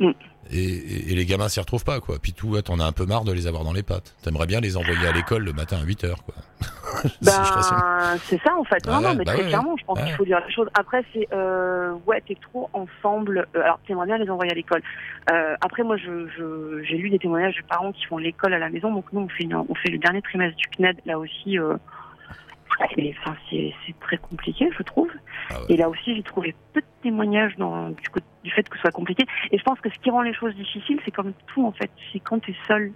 Mm. 0.00 0.10
Et, 0.52 0.58
et- 0.58 1.12
et 1.12 1.14
les 1.14 1.24
gamins 1.26 1.48
s'y 1.48 1.60
retrouvent 1.60 1.84
pas, 1.84 2.00
quoi. 2.00 2.16
Puis 2.20 2.32
tout, 2.32 2.60
t'en 2.62 2.78
as 2.78 2.84
un 2.84 2.92
peu 2.92 3.06
marre 3.06 3.24
de 3.24 3.32
les 3.32 3.46
avoir 3.46 3.64
dans 3.64 3.72
les 3.72 3.82
pattes. 3.82 4.14
T'aimerais 4.22 4.46
bien 4.46 4.60
les 4.60 4.76
envoyer 4.76 5.06
à 5.06 5.12
l'école 5.12 5.44
le 5.44 5.52
matin 5.52 5.78
à 5.80 5.84
8 5.84 6.04
heures, 6.04 6.22
quoi. 6.24 6.34
Ben, 7.22 8.16
c'est 8.24 8.40
ça 8.42 8.54
en 8.56 8.64
fait. 8.64 8.86
Non, 8.86 9.00
non, 9.00 9.14
mais 9.14 9.24
bah 9.24 9.32
très 9.32 9.42
ouais, 9.42 9.48
clairement, 9.48 9.76
je 9.78 9.84
pense 9.84 9.98
ouais. 9.98 10.04
qu'il 10.04 10.14
faut 10.14 10.24
dire 10.24 10.40
les 10.46 10.52
choses. 10.52 10.68
Après, 10.74 11.02
c'est 11.12 11.26
euh, 11.32 11.92
ouais, 12.06 12.22
t'es 12.26 12.36
trop 12.40 12.68
ensemble. 12.74 13.46
Euh, 13.56 13.62
alors, 13.62 13.80
t'aimerais 13.86 14.06
bien 14.06 14.18
les 14.18 14.28
envoyer 14.30 14.52
à 14.52 14.54
l'école. 14.54 14.82
Euh, 15.32 15.56
après, 15.62 15.82
moi, 15.82 15.96
je 15.96 16.28
je- 16.36 16.82
j'ai 16.84 16.96
lu 16.98 17.10
des 17.10 17.18
témoignages 17.18 17.56
de 17.56 17.62
parents 17.66 17.92
qui 17.92 18.04
font 18.04 18.18
l'école 18.18 18.52
à 18.54 18.58
la 18.58 18.68
maison. 18.68 18.92
Donc 18.92 19.06
nous, 19.12 19.20
on 19.22 19.28
fait 19.28 19.44
une- 19.44 19.56
on 19.56 19.74
fait 19.74 19.90
le 19.90 19.98
dernier 19.98 20.20
trimestre 20.22 20.56
du 20.56 20.64
CNED 20.76 20.96
là 21.06 21.18
aussi. 21.18 21.58
Euh, 21.58 21.76
et, 22.96 23.14
enfin, 23.20 23.36
c'est 23.50 23.72
très 24.00 24.16
compliqué, 24.18 24.68
je 24.76 24.82
trouve. 24.82 25.10
Ah 25.50 25.54
ouais. 25.54 25.66
Et 25.70 25.76
là 25.76 25.88
aussi, 25.88 26.14
j'ai 26.16 26.22
trouvé 26.22 26.54
peu 26.72 26.80
de 26.80 26.86
témoignages 27.02 27.56
dans, 27.56 27.90
du, 27.90 28.50
fait 28.50 28.68
que 28.68 28.76
ce 28.76 28.82
soit 28.82 28.90
compliqué. 28.90 29.24
Et 29.50 29.58
je 29.58 29.62
pense 29.62 29.80
que 29.80 29.90
ce 29.90 29.98
qui 29.98 30.10
rend 30.10 30.22
les 30.22 30.34
choses 30.34 30.54
difficiles, 30.54 30.98
c'est 31.04 31.10
comme 31.10 31.32
tout 31.48 31.66
en 31.66 31.72
fait. 31.72 31.90
C'est 32.12 32.20
quand 32.20 32.38
t'es 32.40 32.54
seul. 32.66 32.92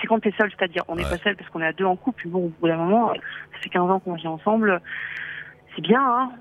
C'est 0.00 0.06
quand 0.06 0.18
t'es 0.20 0.32
seul, 0.38 0.50
c'est-à-dire 0.50 0.82
on 0.88 0.96
n'est 0.96 1.04
Ouais. 1.04 1.10
pas 1.10 1.18
seul 1.18 1.36
parce 1.36 1.48
qu'on 1.50 1.60
est 1.60 1.66
à 1.66 1.72
deux 1.72 1.84
en 1.84 1.96
couple. 1.96 2.20
Puis 2.20 2.28
bon, 2.30 2.46
au 2.46 2.52
bout 2.60 2.68
d'un 2.68 2.76
moment, 2.78 3.12
ça 3.14 3.58
fait 3.60 3.68
15 3.68 3.90
ans 3.90 4.00
qu'on 4.00 4.14
vit 4.14 4.26
ensemble. 4.26 4.80
C'est 5.78 5.82
bien, 5.82 6.02
hein. 6.02 6.32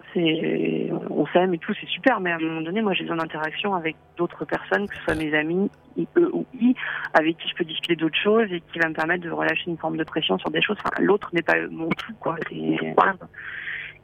On 1.12 1.28
s'aime 1.28 1.54
et 1.54 1.60
tout, 1.60 1.72
c'est 1.80 1.88
super. 1.88 2.20
Mais 2.20 2.32
à 2.32 2.38
un 2.38 2.40
moment 2.40 2.62
donné, 2.62 2.82
moi, 2.82 2.94
j'ai 2.94 3.04
besoin 3.04 3.18
d'interaction 3.18 3.76
avec 3.76 3.96
d'autres 4.18 4.46
personnes, 4.46 4.88
que 4.88 4.96
ce 4.96 5.04
soit 5.04 5.14
mes 5.14 5.32
amis, 5.38 5.70
eux 6.18 6.32
ou 6.34 6.48
I, 6.60 6.74
avec 7.14 7.38
qui 7.38 7.48
je 7.48 7.54
peux 7.54 7.64
discuter 7.64 7.96
d'autres 7.96 8.18
choses 8.18 8.52
et 8.52 8.62
qui 8.62 8.80
va 8.80 8.90
me 8.90 8.96
permettre 8.96 9.24
de 9.24 9.30
relâcher 9.30 9.70
une 9.70 9.78
forme 9.78 9.98
de 9.98 10.04
pression 10.04 10.40
sur 10.40 10.50
des 10.50 10.64
choses. 10.64 10.78
L'autre 11.00 11.30
n'est 11.34 11.44
pas 11.44 11.54
mon 11.70 11.90
tout, 11.90 12.14
quoi. 12.20 12.38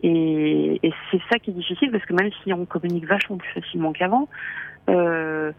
Et 0.03 0.79
c'est 1.09 1.21
ça 1.31 1.39
qui 1.39 1.49
est 1.49 1.53
difficile 1.53 1.89
parce 1.89 2.05
que 2.05 2.13
même 2.13 2.29
si 2.43 2.53
on 2.53 2.65
communique 2.65 3.07
vachement 3.07 3.37
plus 3.37 3.53
facilement 3.53 3.91
qu'avant, 3.91 4.29
euh, 4.87 5.51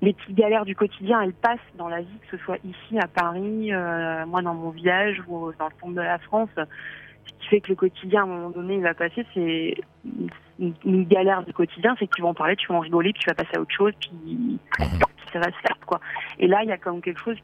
les 0.00 0.14
petites 0.14 0.36
galères 0.36 0.64
du 0.64 0.74
quotidien, 0.74 1.20
elles 1.20 1.34
passent 1.34 1.58
dans 1.76 1.88
la 1.88 2.00
vie, 2.00 2.18
que 2.30 2.38
ce 2.38 2.42
soit 2.44 2.58
ici 2.64 2.98
à 2.98 3.08
Paris, 3.08 3.74
euh, 3.74 4.24
moi 4.24 4.40
dans 4.40 4.54
mon 4.54 4.70
village 4.70 5.22
ou 5.28 5.52
dans 5.58 5.66
le 5.66 5.74
fond 5.78 5.90
de 5.90 6.00
la 6.00 6.16
France. 6.16 6.48
Ce 7.28 7.32
qui 7.42 7.48
fait 7.48 7.60
que 7.60 7.68
le 7.68 7.76
quotidien, 7.76 8.22
à 8.22 8.24
un 8.24 8.26
moment 8.26 8.50
donné, 8.50 8.74
il 8.74 8.82
va 8.82 8.94
passer, 8.94 9.24
c'est 9.34 9.76
une, 10.58 11.04
galère 11.04 11.44
du 11.44 11.52
quotidien, 11.52 11.94
c'est 11.98 12.06
que 12.06 12.16
tu 12.16 12.22
vas 12.22 12.28
en 12.28 12.34
parler, 12.34 12.56
tu 12.56 12.68
vas 12.68 12.76
en 12.76 12.80
rigoler, 12.80 13.12
puis 13.12 13.22
tu 13.22 13.28
vas 13.28 13.34
passer 13.34 13.56
à 13.56 13.60
autre 13.60 13.74
chose, 13.74 13.92
puis 14.00 14.58
ça 15.32 15.38
va 15.38 15.46
se 15.46 15.58
faire, 15.62 15.78
quoi. 15.86 16.00
Et 16.38 16.46
là, 16.46 16.62
il 16.62 16.68
y 16.68 16.72
a 16.72 16.78
quand 16.78 16.92
même 16.92 17.02
quelque 17.02 17.20
chose 17.20 17.36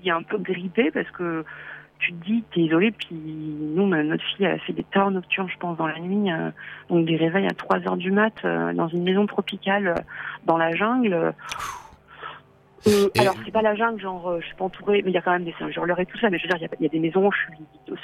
qui 0.00 0.08
est 0.08 0.12
un 0.12 0.22
peu 0.22 0.38
grippé 0.38 0.90
parce 0.90 1.10
que 1.10 1.44
tu 1.98 2.12
te 2.12 2.24
dis, 2.24 2.44
t'es 2.52 2.60
isolé, 2.60 2.92
puis 2.92 3.14
nous, 3.14 3.86
notre 3.86 4.24
fille, 4.24 4.46
elle 4.46 4.54
a 4.54 4.58
fait 4.58 4.72
des 4.72 4.84
torts 4.84 5.10
nocturnes, 5.10 5.48
je 5.48 5.58
pense, 5.58 5.76
dans 5.76 5.86
la 5.86 5.98
nuit, 5.98 6.30
euh, 6.30 6.50
donc 6.88 7.06
des 7.06 7.16
réveils 7.16 7.46
à 7.46 7.54
3 7.54 7.78
heures 7.88 7.96
du 7.96 8.10
mat, 8.10 8.34
euh, 8.44 8.72
dans 8.72 8.88
une 8.88 9.02
maison 9.02 9.26
tropicale, 9.26 9.88
euh, 9.88 9.94
dans 10.46 10.56
la 10.56 10.74
jungle. 10.74 11.34
Euh, 12.86 13.08
Et- 13.14 13.20
alors 13.20 13.34
c'est 13.44 13.50
pas 13.50 13.62
la 13.62 13.74
jungle, 13.74 14.00
genre 14.00 14.28
euh, 14.28 14.40
je 14.40 14.46
suis 14.46 14.54
pas 14.54 14.64
entourée, 14.64 15.02
mais 15.02 15.10
il 15.10 15.14
y 15.14 15.18
a 15.18 15.22
quand 15.22 15.32
même 15.32 15.44
des 15.44 15.54
hurleurs 15.74 15.98
et 16.00 16.06
tout 16.06 16.16
ça. 16.18 16.30
Mais 16.30 16.38
je 16.38 16.44
veux 16.44 16.48
dire, 16.48 16.58
il 16.58 16.62
y 16.62 16.66
a- 16.66 16.76
il 16.78 16.82
y, 16.84 16.86
a 16.86 16.90
des 16.90 16.98
maisons, 17.00 17.30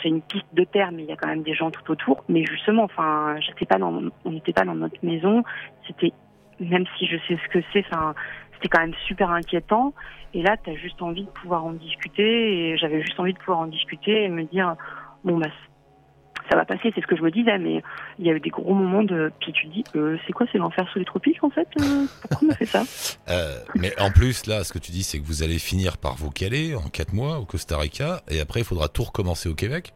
c'est 0.03 0.09
une 0.09 0.21
piste 0.23 0.47
de 0.53 0.65
terre, 0.65 0.91
mais 0.93 1.03
il 1.05 1.09
y 1.09 1.13
a 1.13 1.17
quand 1.17 1.29
même 1.29 1.43
des 1.43 1.55
gens 1.55 1.71
tout 1.71 1.89
autour. 1.91 2.25
Mais 2.29 2.45
justement, 2.45 2.85
enfin, 2.85 3.37
j'étais 3.41 3.67
pas 3.67 3.79
dans, 3.79 4.03
on 4.25 4.31
n'était 4.31 4.53
pas 4.53 4.65
dans 4.65 4.75
notre 4.75 4.99
maison. 5.05 5.43
C'était, 5.87 6.13
même 6.61 6.85
si 6.99 7.07
je 7.07 7.17
sais 7.29 7.39
ce 7.43 7.49
que 7.51 7.65
c'est, 7.73 7.85
enfin, 7.91 8.15
c'était 8.55 8.69
quand 8.69 8.81
même 8.81 8.95
super 9.07 9.31
inquiétant. 9.31 9.95
Et 10.35 10.43
là, 10.43 10.57
t'as 10.57 10.75
juste 10.75 11.01
envie 11.01 11.25
de 11.25 11.31
pouvoir 11.31 11.65
en 11.65 11.73
discuter. 11.73 12.71
Et 12.71 12.77
j'avais 12.77 13.01
juste 13.03 13.19
envie 13.21 13.33
de 13.35 13.39
pouvoir 13.39 13.61
en 13.61 13.67
discuter 13.67 14.25
et 14.25 14.29
me 14.29 14.43
dire, 14.45 14.75
bon 15.23 15.39
bah 15.39 15.47
ça 16.51 16.57
va 16.57 16.65
passer, 16.65 16.93
c'est 16.95 17.01
ce 17.01 17.07
que 17.07 17.17
je 17.17 17.23
me 17.23 17.31
disais, 17.31 17.59
mais 17.59 17.83
il 18.19 18.27
y 18.27 18.31
a 18.31 18.35
eu 18.35 18.41
des 18.41 18.51
gros 18.51 18.75
moments 18.75 19.03
de. 19.03 19.33
Puis 19.41 19.53
tu 19.53 19.67
te 19.69 19.73
dis, 19.73 19.85
euh, 19.97 20.17
c'est 20.27 20.33
quoi, 20.33 20.47
c'est 20.53 20.59
l'enfer 20.59 20.87
sous 20.93 20.99
les 20.99 21.05
tropiques 21.05 21.43
en 21.43 21.51
fait 21.51 21.69
euh, 21.81 22.05
Pourquoi 22.29 22.49
on 22.49 22.51
a 22.53 22.55
fait 22.57 22.67
ça? 22.67 22.83
Euh, 23.31 23.57
mais 23.75 23.99
en 24.01 24.11
plus, 24.11 24.47
là, 24.47 24.65
ce 24.65 24.73
que 24.73 24.79
tu 24.79 24.93
dis, 24.93 25.03
c'est 25.03 25.19
que 25.19 25.25
vous 25.27 25.43
allez 25.43 25.59
finir 25.59 25.97
par 25.97 26.15
vous 26.17 26.31
caler 26.31 26.75
en 26.75 26.89
4 26.91 27.15
mois 27.15 27.39
au 27.39 27.47
Costa 27.47 27.79
Rica, 27.79 28.21
et 28.29 28.39
après, 28.41 28.61
il 28.61 28.65
faudra 28.67 28.89
tout 28.89 29.03
recommencer 29.05 29.49
au 29.49 29.55
Québec? 29.55 29.95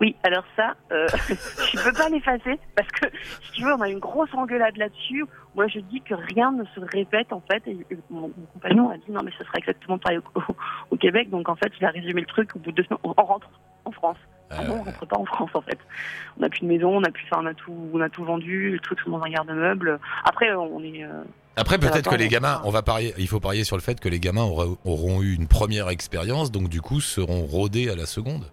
Oui, 0.00 0.16
alors 0.24 0.44
ça, 0.56 0.74
je 0.90 1.82
peux 1.84 1.92
pas 1.92 2.08
l'effacer 2.08 2.58
parce 2.74 2.88
que 2.90 3.06
si 3.44 3.52
tu 3.52 3.62
veux, 3.64 3.72
on 3.74 3.80
a 3.80 3.88
une 3.88 3.98
grosse 3.98 4.32
engueulade 4.34 4.76
là-dessus. 4.76 5.24
Moi, 5.54 5.68
je 5.68 5.78
dis 5.80 6.00
que 6.02 6.14
rien 6.14 6.52
ne 6.52 6.64
se 6.74 6.80
répète 6.80 7.32
en 7.32 7.40
fait. 7.50 7.62
Et 7.66 7.76
et 7.90 7.96
mon, 8.10 8.22
mon 8.22 8.46
compagnon 8.52 8.90
a 8.90 8.96
dit 8.96 9.10
non, 9.10 9.20
mais 9.24 9.30
ce 9.38 9.44
sera 9.44 9.58
exactement 9.58 9.98
pareil 9.98 10.18
au, 10.18 10.38
au- 10.40 10.54
au 10.90 10.96
Québec. 10.96 11.30
Donc 11.30 11.48
en 11.48 11.56
fait, 11.56 11.72
il 11.78 11.84
a 11.86 11.90
résumé 11.90 12.20
le 12.20 12.26
truc 12.26 12.54
au 12.56 12.58
bout 12.58 12.72
de 12.72 12.76
deux 12.76 12.84
semaines. 12.84 12.98
On, 13.04 13.14
on 13.16 13.24
rentre 13.24 13.48
en 13.84 13.92
France. 13.92 14.16
Ah 14.50 14.64
non, 14.64 14.80
on 14.80 14.82
rentre 14.82 15.06
pas 15.06 15.16
en 15.18 15.24
France 15.24 15.50
en 15.54 15.60
fait. 15.62 15.78
On 16.36 16.40
n'a 16.42 16.48
plus 16.48 16.60
de 16.60 16.66
maison, 16.66 16.96
on 16.96 17.04
a 17.04 17.10
plus, 17.10 17.24
enfin, 17.30 17.42
on 17.42 17.46
a 17.46 17.54
tout, 17.54 17.74
on 17.92 18.00
a 18.00 18.08
tout 18.08 18.24
vendu, 18.24 18.72
le 18.72 18.78
truc 18.80 18.98
dans 19.06 19.22
un 19.22 19.30
garde-meuble. 19.30 19.98
Après, 20.24 20.52
on 20.52 20.82
est, 20.82 21.04
euh, 21.04 21.22
Après, 21.56 21.78
peut-être 21.78 22.10
que 22.10 22.16
les 22.16 22.28
gamins, 22.28 22.60
on 22.64 22.70
va 22.70 22.82
parier, 22.82 23.14
il 23.18 23.28
faut 23.28 23.40
parier 23.40 23.64
sur 23.64 23.76
le 23.76 23.82
fait 23.82 24.00
que 24.00 24.08
les 24.08 24.18
gamins 24.20 24.42
aura- 24.44 24.66
auront 24.84 25.22
eu 25.22 25.34
une 25.34 25.46
première 25.46 25.88
expérience, 25.88 26.50
donc 26.50 26.68
du 26.68 26.80
coup 26.80 27.00
seront 27.00 27.42
rodés 27.46 27.88
à 27.90 27.94
la 27.96 28.06
seconde. 28.06 28.44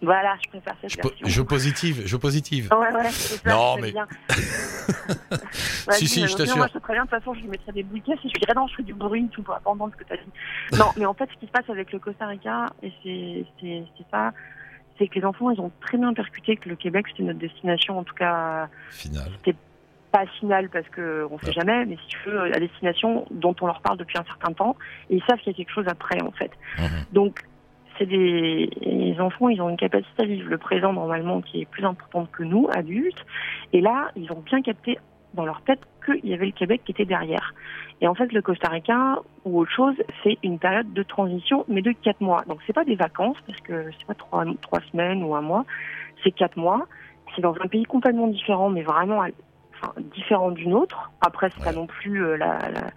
Voilà, 0.00 0.36
je 0.44 0.48
préfère 0.50 0.76
cette 0.80 0.92
Je, 0.92 0.96
version. 1.02 1.26
je 1.26 1.42
positive, 1.42 2.02
je 2.06 2.16
positive. 2.16 2.68
Ouais, 2.70 2.94
ouais, 2.94 3.10
ça, 3.10 3.50
Non, 3.50 3.76
mais- 3.82 3.90
bien. 3.90 4.06
Si, 5.90 6.06
si, 6.06 6.26
je 6.28 6.36
t'assure. 6.36 6.56
Moi, 6.58 6.68
je 6.72 6.78
très 6.78 6.92
bien, 6.94 7.04
de 7.04 7.08
toute 7.10 7.18
façon, 7.18 7.34
je 7.34 7.40
lui 7.40 7.48
mettrais 7.48 7.72
des 7.72 7.82
boules 7.82 8.02
caisses 8.02 8.18
et 8.24 8.28
je 8.28 8.34
lui 8.34 8.40
dirais 8.40 8.52
non, 8.54 8.66
je 8.68 8.76
fais 8.76 8.82
du 8.82 8.94
bruit, 8.94 9.26
tu 9.32 9.42
pourras 9.42 9.58
pas 9.60 9.70
entendre 9.70 9.92
ce 9.98 10.02
que 10.04 10.06
tu 10.08 10.12
as 10.12 10.16
dit. 10.16 10.78
Non, 10.78 10.86
mais 10.98 11.06
en 11.06 11.14
fait, 11.14 11.28
ce 11.34 11.38
qui 11.40 11.46
se 11.46 11.50
passe 11.50 11.68
avec 11.68 11.90
le 11.92 11.98
Costa 11.98 12.26
Rica, 12.26 12.66
et 12.82 12.92
c'est 13.02 13.44
ça, 14.10 14.32
c'est 14.98 15.08
que 15.08 15.14
les 15.18 15.24
enfants, 15.24 15.50
ils 15.50 15.60
ont 15.60 15.70
très 15.80 15.98
bien 15.98 16.12
percuté 16.12 16.56
que 16.56 16.68
le 16.68 16.76
Québec, 16.76 17.06
c'était 17.08 17.22
notre 17.22 17.38
destination, 17.38 17.98
en 17.98 18.04
tout 18.04 18.14
cas, 18.14 18.68
Final. 18.90 19.30
pas 20.10 20.24
finale 20.40 20.68
parce 20.70 20.88
que 20.88 21.26
on 21.30 21.38
sait 21.38 21.48
Ouais. 21.48 21.52
jamais, 21.52 21.84
mais 21.86 21.96
si 21.96 22.06
tu 22.08 22.18
veux, 22.28 22.48
la 22.48 22.58
destination 22.58 23.26
dont 23.30 23.54
on 23.60 23.66
leur 23.66 23.80
parle 23.80 23.98
depuis 23.98 24.18
un 24.18 24.24
certain 24.24 24.52
temps, 24.52 24.76
et 25.10 25.16
ils 25.16 25.22
savent 25.24 25.38
qu'il 25.38 25.52
y 25.52 25.54
a 25.54 25.56
quelque 25.56 25.72
chose 25.72 25.86
après, 25.88 26.20
en 26.22 26.30
fait. 26.32 26.50
Mhm. 26.78 27.04
Donc, 27.12 27.42
c'est 27.98 28.06
des 28.06 28.70
les 28.80 29.20
enfants, 29.20 29.48
ils 29.48 29.60
ont 29.60 29.68
une 29.68 29.76
capacité 29.76 30.22
à 30.22 30.26
vivre 30.26 30.48
le 30.48 30.58
présent 30.58 30.92
normalement 30.92 31.40
qui 31.42 31.62
est 31.62 31.66
plus 31.66 31.84
importante 31.84 32.30
que 32.30 32.42
nous, 32.44 32.68
adultes. 32.72 33.24
Et 33.72 33.80
là, 33.80 34.10
ils 34.16 34.30
ont 34.32 34.40
bien 34.40 34.62
capté 34.62 34.98
dans 35.34 35.44
leur 35.44 35.60
tête 35.62 35.80
qu'il 36.16 36.30
y 36.30 36.34
avait 36.34 36.46
le 36.46 36.52
Québec 36.52 36.82
qui 36.84 36.92
était 36.92 37.04
derrière. 37.04 37.54
Et 38.00 38.08
en 38.08 38.14
fait, 38.14 38.32
le 38.32 38.42
Costa 38.42 38.68
Rica 38.68 39.18
ou 39.44 39.60
autre 39.60 39.70
chose, 39.72 39.94
c'est 40.22 40.38
une 40.42 40.58
période 40.58 40.92
de 40.92 41.02
transition, 41.02 41.64
mais 41.68 41.82
de 41.82 41.92
quatre 41.92 42.20
mois. 42.20 42.42
Donc, 42.46 42.60
c'est 42.66 42.72
pas 42.72 42.84
des 42.84 42.94
vacances 42.94 43.36
parce 43.46 43.60
que 43.60 43.90
c'est 43.98 44.06
pas 44.06 44.14
trois, 44.14 44.44
trois 44.62 44.80
semaines 44.92 45.22
ou 45.22 45.34
un 45.34 45.42
mois, 45.42 45.64
c'est 46.22 46.30
quatre 46.30 46.56
mois. 46.56 46.86
C'est 47.34 47.42
dans 47.42 47.54
un 47.60 47.66
pays 47.68 47.84
complètement 47.84 48.28
différent, 48.28 48.70
mais 48.70 48.82
vraiment 48.82 49.18
enfin, 49.74 49.92
différent 50.16 50.50
d'une 50.50 50.74
autre. 50.74 51.10
Après, 51.20 51.50
c'est 51.54 51.62
pas 51.62 51.72
non 51.72 51.86
plus 51.86 52.24
euh, 52.24 52.36
la, 52.36 52.58
la- 52.70 52.90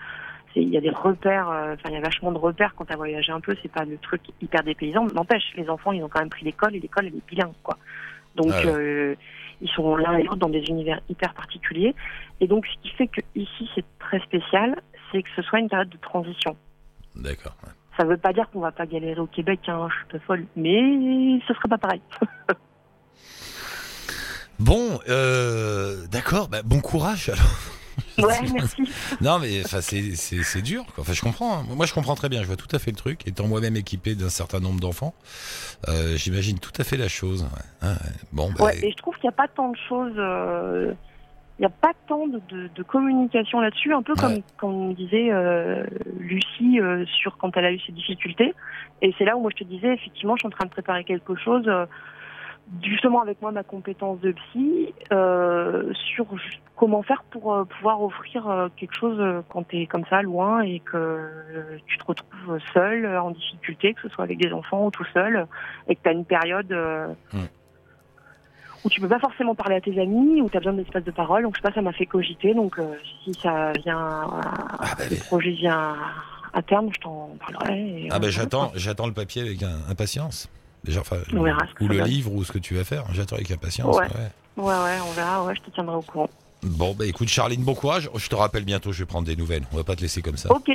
c'est- 0.54 0.62
il 0.62 0.70
y 0.70 0.78
a 0.78 0.82
des 0.82 0.90
repères, 0.90 1.50
euh, 1.50 1.74
enfin 1.74 1.90
il 1.90 1.94
y 1.94 1.98
a 1.98 2.02
vachement 2.02 2.32
de 2.32 2.38
repères 2.38 2.74
quand 2.76 2.86
tu 2.86 2.94
as 2.94 2.98
voyagé 2.98 3.32
un 3.32 3.40
peu, 3.40 3.56
c'est 3.62 3.72
pas 3.72 3.86
le 3.86 3.98
truc 3.98 4.22
hyper 4.42 4.64
dépaysant, 4.64 5.06
n'empêche, 5.14 5.44
les 5.56 5.70
enfants 5.70 5.92
ils 5.92 6.04
ont 6.04 6.10
quand 6.10 6.20
même 6.20 6.30
pris 6.30 6.46
l'école 6.46 6.76
et 6.76 6.80
l'école 6.80 7.08
elle 7.08 7.16
est 7.16 7.28
bilingue 7.28 7.54
quoi. 7.64 7.78
Donc 8.36 8.54
Ah 8.54 8.68
ouais. 8.68 8.74
euh, 8.74 9.16
ils 9.62 9.70
sont 9.70 9.96
l'un 9.96 10.18
et 10.18 10.24
l'autre 10.24 10.38
dans 10.38 10.50
des 10.50 10.64
univers 10.64 11.00
hyper 11.10 11.34
particuliers. 11.34 11.96
Et 12.40 12.48
donc 12.48 12.66
ce 12.66 12.82
qui 12.82 12.90
fait 12.96 13.08
que 13.08 13.22
ici 13.36 13.70
c'est 13.76 13.86
très 14.00 14.20
spécial, 14.22 14.82
c'est 15.12 15.24
que 15.24 15.30
ce 15.36 15.42
soit 15.42 15.60
une 15.60 15.70
période 15.70 15.90
de 15.90 15.98
transition. 15.98 16.56
D'accord. 17.16 17.56
ouais. 17.64 17.72
Ça 17.98 18.06
veut 18.06 18.18
pas 18.18 18.34
dire 18.34 18.50
qu'on 18.50 18.62
va 18.62 18.72
pas 18.72 18.86
galérer 18.86 19.20
au 19.20 19.28
Québec, 19.28 19.60
hein, 19.68 19.88
je 19.90 19.96
suis 19.96 20.06
pas 20.08 20.20
folle, 20.26 20.46
mais 20.56 21.40
ce 21.48 21.54
serait 21.54 21.70
pas 21.70 21.78
pareil. 21.78 22.02
Bon, 24.60 25.00
euh, 25.10 26.06
d'accord. 26.12 26.48
bah, 26.48 26.62
bon 26.64 26.82
courage. 26.82 27.30
Alors. 27.30 27.81
Ouais, 28.26 28.52
merci. 28.54 28.84
Non, 29.22 29.40
mais 29.40 29.64
c'est 29.64 30.62
dur. 30.62 30.86
Quoi. 30.96 31.02
Enfin, 31.04 31.14
je 31.14 31.22
comprends. 31.22 31.60
hein. 31.60 31.66
Moi, 31.76 31.86
je 31.86 31.94
comprends 31.94 32.16
très 32.16 32.30
bien. 32.30 32.42
Je 32.42 32.48
vois 32.48 32.56
tout 32.58 32.74
à 32.76 32.80
fait 32.80 32.92
le 32.92 32.98
truc. 32.98 33.28
Étant 33.28 33.48
moi-même 33.48 33.76
équipé 33.76 34.16
d'un 34.16 34.30
certain 34.30 34.60
nombre 34.60 34.80
d'enfants, 34.80 35.14
euh, 35.88 36.16
j'imagine 36.18 36.60
tout 36.60 36.72
à 36.80 36.84
fait 36.84 36.98
la 36.98 37.08
chose. 37.08 37.44
ouais. 37.44 37.62
Ah, 37.82 37.92
ouais. 37.92 37.98
Bon, 38.32 38.52
bah, 38.58 38.74
et 38.82 38.92
je 38.92 38.98
trouve 38.98 39.16
qu'il 39.16 39.24
n'y 39.26 39.30
a 39.34 39.38
pas 39.38 39.48
tant 39.48 39.70
de 39.72 39.78
choses, 39.90 40.14
euh, 40.18 40.94
il 41.60 41.62
n'y 41.62 41.66
a 41.66 41.70
pas 41.70 41.92
tant 42.08 42.28
de, 42.28 42.42
de, 42.50 42.70
de 42.74 42.84
communication 42.84 43.60
là-dessus, 43.60 43.94
un 43.94 44.02
peu 44.02 44.16
comme, 44.16 44.34
Ouais. 44.34 44.44
comme 44.58 44.94
disait 44.96 45.30
euh, 45.32 45.84
Lucie 46.20 46.80
euh, 46.80 47.06
sur 47.06 47.38
quand 47.38 47.56
elle 47.58 47.66
a 47.66 47.72
eu 47.72 47.80
ses 47.80 47.92
difficultés. 47.92 48.54
Et 49.04 49.14
c'est 49.18 49.26
là 49.26 49.36
où 49.38 49.42
moi 49.42 49.52
je 49.56 49.64
te 49.64 49.68
disais, 49.70 49.94
effectivement, 49.94 50.36
je 50.36 50.42
suis 50.42 50.48
en 50.48 50.52
train 50.52 50.66
de 50.66 50.72
préparer 50.72 51.04
quelque 51.04 51.36
chose, 51.36 51.64
euh, 51.68 51.86
justement 52.84 53.22
avec 53.22 53.42
moi 53.42 53.52
ma 53.52 53.64
compétence 53.64 54.20
de 54.22 54.32
psy, 54.32 54.94
euh, 55.12 55.92
sur 55.94 56.26
comment 56.76 57.04
faire 57.04 57.24
pour 57.30 57.54
euh, 57.54 57.64
pouvoir 57.66 58.02
offrir 58.02 58.48
euh, 58.50 58.70
quelque 58.76 58.96
chose 58.96 59.44
quand 59.50 59.68
tu 59.68 59.82
es 59.82 59.86
comme 59.88 60.06
ça 60.10 60.22
loin 60.22 60.62
et 60.62 60.80
que 60.80 61.78
tu 61.88 61.98
te 61.98 62.06
retrouves 62.06 62.60
seul, 62.74 63.06
en 63.18 63.32
difficulté, 63.32 63.94
que 63.94 64.02
ce 64.02 64.10
soit 64.10 64.24
avec 64.24 64.38
des 64.38 64.52
enfants 64.54 64.86
ou 64.86 64.92
tout 64.92 65.06
seul, 65.14 65.46
et 65.88 65.96
que 65.96 66.02
tu 66.02 66.10
as 66.10 66.14
une 66.14 66.26
période... 66.26 66.74
où 68.84 68.90
tu 68.90 69.00
peux 69.00 69.08
pas 69.08 69.20
forcément 69.20 69.54
parler 69.54 69.76
à 69.76 69.82
tes 69.82 70.00
amis, 70.02 70.42
où 70.42 70.50
tu 70.50 70.58
as 70.58 70.60
besoin 70.60 70.74
d'espace 70.74 71.04
de 71.04 71.12
parole. 71.12 71.44
Donc 71.44 71.56
je 71.56 71.62
sais 71.62 71.68
pas, 71.68 71.74
ça 71.76 71.82
m'a 71.84 71.94
fait 71.94 72.08
cogiter. 72.08 72.54
Donc 72.56 72.78
si 73.24 73.34
ça 73.36 73.74
vient, 73.84 74.00
à- 74.00 74.42
Ah, 74.80 74.96
bah, 74.98 75.04
le 75.10 75.18
projet 75.18 75.52
vient 75.52 75.96
à 76.54 76.62
terme, 76.64 76.90
je 76.92 77.00
t'en 77.00 77.38
parlerai. 77.40 78.06
et 78.06 78.08
ah 78.12 78.18
ben 78.20 78.30
j'attends, 78.32 78.72
j'attends 78.76 79.06
le 79.08 79.14
papier 79.14 79.44
avec 79.44 79.62
impatience. 79.90 80.50
Déjà, 80.84 81.02
enfin, 81.02 81.18
On 81.34 81.44
verra 81.44 81.66
ce 81.68 81.74
que 81.74 81.84
ou 81.84 81.88
le 81.88 82.02
livre 82.02 82.34
ou 82.34 82.44
ce 82.44 82.52
que 82.52 82.58
tu 82.58 82.76
vas 82.76 82.84
faire. 82.84 83.06
J'attends 83.14 83.36
avec 83.36 83.52
impatience. 83.52 83.96
Ouais. 83.96 84.04
ouais. 84.04 84.32
Ouais, 84.58 84.66
ouais, 84.66 84.98
on 85.08 85.12
verra. 85.12 85.44
Ouais, 85.44 85.56
je 85.56 85.62
te 85.62 85.70
tiendrai 85.72 85.96
au 85.96 86.02
courant. 86.02 86.30
Bon, 86.64 86.94
bah 86.94 87.06
écoute, 87.06 87.28
Charline, 87.28 87.64
bon 87.64 87.74
courage. 87.74 88.10
Je 88.16 88.28
te 88.28 88.36
rappelle 88.36 88.66
bientôt. 88.66 88.92
Je 88.92 89.00
vais 89.00 89.06
prendre 89.06 89.26
des 89.26 89.36
nouvelles. 89.36 89.64
On 89.72 89.78
va 89.78 89.84
pas 89.84 89.96
te 89.96 90.02
laisser 90.02 90.22
comme 90.22 90.38
ça. 90.38 90.52
Ok, 90.52 90.70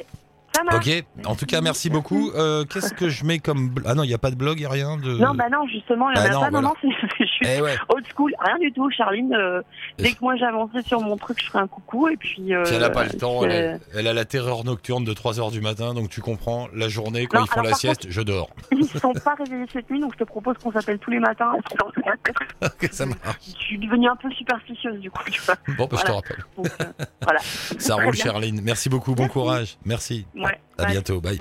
marche. 0.67 0.87
Ok. 0.87 1.05
En 1.27 1.35
tout 1.37 1.47
cas, 1.47 1.61
merci 1.61 1.89
beaucoup. 1.91 2.31
Euh, 2.35 2.65
Qu'est-ce 2.65 2.93
que 2.95 3.09
je 3.09 3.25
mets 3.25 3.39
comme 3.39 3.71
bl- 3.71 3.83
ah 3.87 3.95
non, 3.95 4.03
il 4.03 4.11
y 4.11 4.15
a 4.15 4.19
pas 4.19 4.31
de 4.31 4.37
blog, 4.37 4.63
a 4.65 4.69
rien 4.69 4.97
de. 4.99 5.13
Non, 5.17 5.35
bah 5.35 5.47
non, 5.51 5.67
justement, 5.69 6.11
il 6.11 6.17
y 6.17 6.21
en 6.21 6.23
Bah 6.25 6.29
a 6.29 6.33
non, 6.33 6.41
pas. 6.41 6.51
Non, 6.51 6.61
voilà. 6.61 6.69
non, 6.69 6.75
c'est 6.83 7.09
c'est 7.19 7.25
juste 7.27 7.57
Eh 7.59 7.61
ouais. 7.63 7.75
old 7.89 8.05
school. 8.15 8.35
Rien 8.41 8.59
du 8.59 8.73
tout, 8.73 8.91
Charline. 8.91 9.33
euh, 9.35 9.63
dès 9.99 10.13
que 10.13 10.19
moi 10.21 10.37
j'avançais 10.37 10.83
sur 10.83 11.01
mon 11.01 11.17
truc, 11.17 11.39
je 11.41 11.47
ferai 11.47 11.61
un 11.61 11.67
coucou. 11.67 12.09
Et 12.09 12.17
puis. 12.17 12.55
Euh, 12.55 12.63
Puis 12.65 12.75
elle 12.75 12.85
a 12.85 12.91
pas 12.91 13.05
le 13.05 13.11
temps, 13.11 13.45
elle 13.45 13.53
a, 13.75 13.79
elle 13.95 14.07
a 14.07 14.13
la 14.13 14.25
terreur 14.25 14.65
nocturne 14.65 15.05
de 15.05 15.13
3h 15.15 15.51
du 15.53 15.61
matin, 15.61 15.95
donc 15.95 16.11
tu 16.11 16.21
comprends, 16.21 16.69
la 16.75 16.89
journée, 16.89 17.27
quand 17.27 17.39
Non, 17.39 17.45
ils 17.45 17.49
font 17.49 17.53
alors 17.55 17.65
la 17.65 17.71
par 17.71 17.79
sieste, 17.81 18.07
je 18.11 18.21
dors. 18.21 18.51
Ils 18.73 18.79
ne 18.79 18.85
sont 19.01 19.13
pas 19.13 19.35
réveillés 19.35 19.67
cette 19.73 19.89
nuit, 19.91 20.01
donc 20.01 20.13
je 20.15 20.19
te 20.19 20.25
propose 20.25 20.57
qu'on 20.63 20.73
s'appelle 20.73 20.99
tous 20.99 21.11
les 21.11 21.21
matins. 21.21 21.51
à 21.53 21.69
6 21.71 21.77
heures 21.83 21.93
du 21.93 22.01
matin. 22.01 22.33
Ok, 22.63 22.89
ça 22.93 23.07
marche. 23.07 23.19
Je 23.47 23.51
suis 23.65 23.79
devenue 23.79 24.09
un 24.09 24.17
peu 24.17 24.31
superstitieuse 24.31 24.99
du 25.01 25.11
coup, 25.11 25.23
tu 25.31 25.41
vois. 25.43 25.55
Bon, 25.77 25.87
bah, 25.91 25.97
je 25.99 26.03
te 26.03 26.07
Voilà. 26.07 26.15
rappelle. 26.15 26.45
Donc, 26.57 26.67
euh, 26.67 27.05
voilà. 27.23 27.41
Ça 27.41 27.95
Très 27.95 28.05
roule, 28.05 28.15
bien. 28.15 28.25
Charline. 28.25 28.61
Merci 28.63 28.89
beaucoup, 28.89 29.15
bon 29.15 29.25
Merci. 29.25 29.33
courage. 29.33 29.79
Merci. 29.85 30.27
Ouais. 30.37 30.56
À 30.79 30.85
Bye. 30.85 30.93
bientôt, 30.93 31.21
bye. 31.21 31.39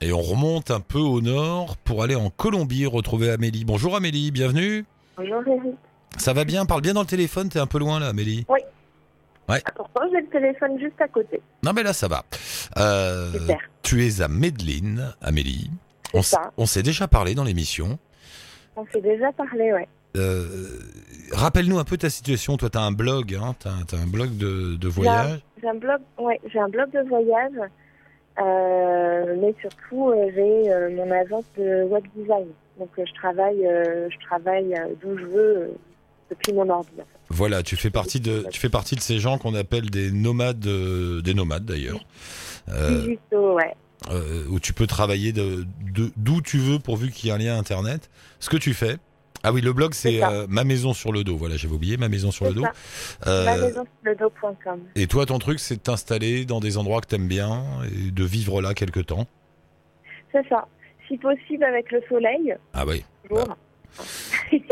Et 0.00 0.12
on 0.12 0.20
remonte 0.20 0.70
un 0.70 0.80
peu 0.80 0.98
au 0.98 1.20
nord 1.20 1.76
pour 1.78 2.02
aller 2.02 2.14
en 2.14 2.28
Colombie 2.30 2.86
retrouver 2.86 3.30
Amélie. 3.30 3.64
Bonjour 3.64 3.96
Amélie, 3.96 4.30
bienvenue. 4.30 4.84
Bonjour 5.16 5.42
Eric. 5.46 5.74
Ça 6.18 6.32
va 6.32 6.44
bien? 6.44 6.66
Parle 6.66 6.82
bien 6.82 6.94
dans 6.94 7.00
le 7.00 7.06
téléphone, 7.06 7.48
t'es 7.48 7.58
un 7.58 7.66
peu 7.66 7.78
loin 7.78 7.98
là, 8.00 8.08
Amélie. 8.08 8.46
Pourtant, 9.76 10.00
j'ai 10.12 10.20
le 10.20 10.28
téléphone 10.28 10.78
juste 10.80 11.00
à 11.00 11.06
côté. 11.08 11.40
Non, 11.62 11.72
mais 11.72 11.82
là, 11.84 11.92
ça 11.92 12.08
va. 12.08 12.24
Euh, 12.78 13.32
Super. 13.32 13.58
tu 13.82 14.04
es 14.04 14.20
à 14.20 14.28
Medellin, 14.28 15.14
Amélie. 15.22 15.70
C'est 16.10 16.18
On, 16.18 16.22
ça. 16.22 16.52
on 16.56 16.66
s'est 16.66 16.82
déjà 16.82 17.06
parlé 17.06 17.34
dans 17.34 17.44
l'émission. 17.44 17.98
On 18.74 18.84
s'est 18.92 19.00
déjà 19.00 19.32
parlé, 19.32 19.72
ouais. 19.72 19.88
Euh, 20.16 20.78
Rappelle-nous 21.32 21.78
un 21.78 21.84
peu 21.84 21.96
ta 21.96 22.08
situation. 22.08 22.56
Toi, 22.56 22.70
tu 22.70 22.78
as 22.78 22.82
un 22.82 22.92
blog, 22.92 23.34
hein, 23.34 23.54
tu 23.60 23.66
as, 23.68 23.98
un 24.00 24.06
blog 24.06 24.36
de, 24.36 24.76
de 24.76 24.88
voyage. 24.88 25.40
J'ai 25.60 25.68
un 25.68 25.74
blog, 25.74 26.00
ouais, 26.18 26.40
j'ai 26.52 26.58
un 26.60 26.68
blog 26.68 26.90
de 26.92 27.00
voyage, 27.08 27.52
euh, 28.40 29.36
mais 29.40 29.54
surtout 29.60 30.10
euh, 30.10 30.30
j'ai 30.34 30.70
euh, 30.72 30.90
mon 30.94 31.10
agence 31.10 31.44
de 31.58 31.84
web 31.84 32.04
design. 32.14 32.46
Donc 32.78 32.90
je 32.98 33.12
travaille, 33.14 33.58
je 33.62 34.26
travaille 34.26 34.74
d'où 35.02 35.16
je 35.18 35.24
veux 35.24 35.70
depuis 36.30 36.52
mon 36.52 36.68
ordi. 36.68 36.90
en 36.94 36.98
fait. 36.98 37.06
Voilà, 37.30 37.62
tu 37.62 37.74
fais 37.76 37.90
partie 37.90 38.20
de, 38.20 38.44
tu 38.50 38.60
fais 38.60 38.68
partie 38.68 38.94
de 38.94 39.00
ces 39.00 39.18
gens 39.18 39.38
qu'on 39.38 39.54
appelle 39.54 39.90
des 39.90 40.10
nomades, 40.12 40.58
des 40.60 41.34
nomades 41.34 41.64
d'ailleurs, 41.64 41.98
Digito, 42.68 43.54
ouais. 43.54 43.74
euh, 44.10 44.44
où 44.50 44.60
tu 44.60 44.74
peux 44.74 44.86
travailler 44.86 45.32
de 45.32 45.64
de- 45.94 46.10
d'où 46.16 46.40
tu 46.42 46.58
veux 46.58 46.78
pourvu 46.78 47.10
qu'il 47.10 47.28
y 47.28 47.30
ait 47.30 47.34
un 47.34 47.38
lien 47.38 47.58
internet. 47.58 48.10
Ce 48.40 48.50
que 48.50 48.58
tu 48.58 48.74
fais. 48.74 48.96
Ah 49.46 49.52
oui, 49.52 49.60
le 49.60 49.72
blog 49.72 49.94
c'est 49.94 50.24
euh, 50.24 50.46
ma 50.48 50.64
maison 50.64 50.92
sur 50.92 51.12
le 51.12 51.22
dos. 51.22 51.36
Voilà, 51.36 51.56
j'avais 51.56 51.72
oublié 51.72 51.96
ma 51.96 52.08
maison 52.08 52.32
sur 52.32 52.46
le 52.46 52.52
dos. 52.52 52.64
Euh, 53.28 53.44
Ma 53.44 53.56
maison 53.56 53.84
sur 53.84 54.02
le 54.02 54.16
dos.com. 54.16 54.80
et 54.96 55.06
toi, 55.06 55.24
ton 55.24 55.38
truc, 55.38 55.60
c'est 55.60 55.76
de 55.76 55.80
t'installer 55.80 56.44
dans 56.44 56.58
des 56.58 56.78
endroits 56.78 57.00
que 57.00 57.06
t'aimes 57.06 57.28
bien 57.28 57.62
et 57.84 58.10
de 58.10 58.24
vivre 58.24 58.60
là 58.60 58.74
quelque 58.74 58.98
temps. 58.98 59.28
C'est 60.32 60.44
ça. 60.48 60.66
Si 61.06 61.16
possible 61.16 61.62
avec 61.62 61.92
le 61.92 62.02
soleil. 62.08 62.56
Ah 62.74 62.84
oui. 62.86 63.04
toujours. 63.28 63.46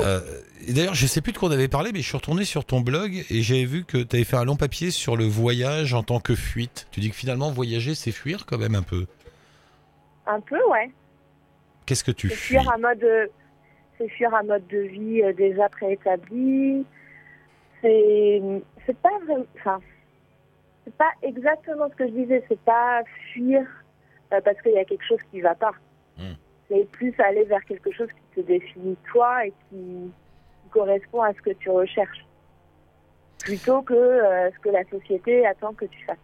Euh, 0.00 0.20
et 0.66 0.72
D'ailleurs, 0.72 0.94
je 0.94 1.06
sais 1.06 1.20
plus 1.20 1.32
de 1.32 1.38
quoi 1.38 1.48
on 1.48 1.52
avait 1.52 1.68
parlé, 1.68 1.90
mais 1.92 2.00
je 2.00 2.06
suis 2.06 2.16
retourné 2.16 2.44
sur 2.44 2.64
ton 2.64 2.80
blog 2.80 3.24
et 3.30 3.42
j'avais 3.42 3.64
vu 3.64 3.84
que 3.84 3.98
tu 3.98 4.16
avais 4.16 4.24
fait 4.24 4.36
un 4.36 4.44
long 4.44 4.56
papier 4.56 4.90
sur 4.90 5.16
le 5.16 5.24
voyage 5.24 5.94
en 5.94 6.02
tant 6.02 6.20
que 6.20 6.34
fuite. 6.34 6.88
Tu 6.90 7.00
dis 7.00 7.10
que 7.10 7.16
finalement, 7.16 7.50
voyager, 7.50 7.94
c'est 7.94 8.12
fuir 8.12 8.44
quand 8.44 8.58
même 8.58 8.74
un 8.74 8.82
peu. 8.82 9.06
Un 10.26 10.40
peu, 10.40 10.58
ouais. 10.70 10.90
Qu'est-ce 11.86 12.04
que 12.04 12.10
tu 12.10 12.28
fuis 12.28 12.58
fuir 12.58 12.70
un 12.70 12.78
mode, 12.78 13.30
c'est 13.98 14.08
fuir 14.08 14.34
un 14.34 14.42
mode 14.42 14.66
de 14.68 14.78
vie 14.78 15.22
euh, 15.22 15.32
déjà 15.32 15.68
préétabli. 15.68 16.84
C'est, 17.80 18.42
c'est 18.86 18.96
pas 18.98 19.18
vraiment, 19.26 19.46
enfin, 19.56 19.80
c'est 20.84 20.94
pas 20.94 21.10
exactement 21.22 21.88
ce 21.90 21.94
que 21.96 22.06
je 22.06 22.12
disais. 22.12 22.44
C'est 22.48 22.60
pas 22.60 23.02
fuir 23.32 23.66
euh, 24.32 24.40
parce 24.40 24.60
qu'il 24.62 24.72
y 24.72 24.78
a 24.78 24.84
quelque 24.84 25.04
chose 25.04 25.20
qui 25.30 25.40
va 25.40 25.54
pas. 25.54 25.72
Hmm. 26.16 26.34
C'est 26.68 26.88
plus 26.90 27.14
aller 27.18 27.44
vers 27.44 27.64
quelque 27.64 27.92
chose 27.92 28.08
qui 28.08 28.40
te 28.40 28.46
définit 28.46 28.96
toi 29.12 29.46
et 29.46 29.50
qui, 29.50 30.10
qui 30.62 30.68
correspond 30.70 31.22
à 31.22 31.32
ce 31.34 31.42
que 31.42 31.50
tu 31.50 31.70
recherches, 31.70 32.24
plutôt 33.40 33.82
que 33.82 33.94
euh, 33.94 34.50
ce 34.50 34.58
que 34.60 34.70
la 34.70 34.84
société 34.84 35.46
attend 35.46 35.74
que 35.74 35.84
tu 35.84 36.02
fasses. 36.04 36.16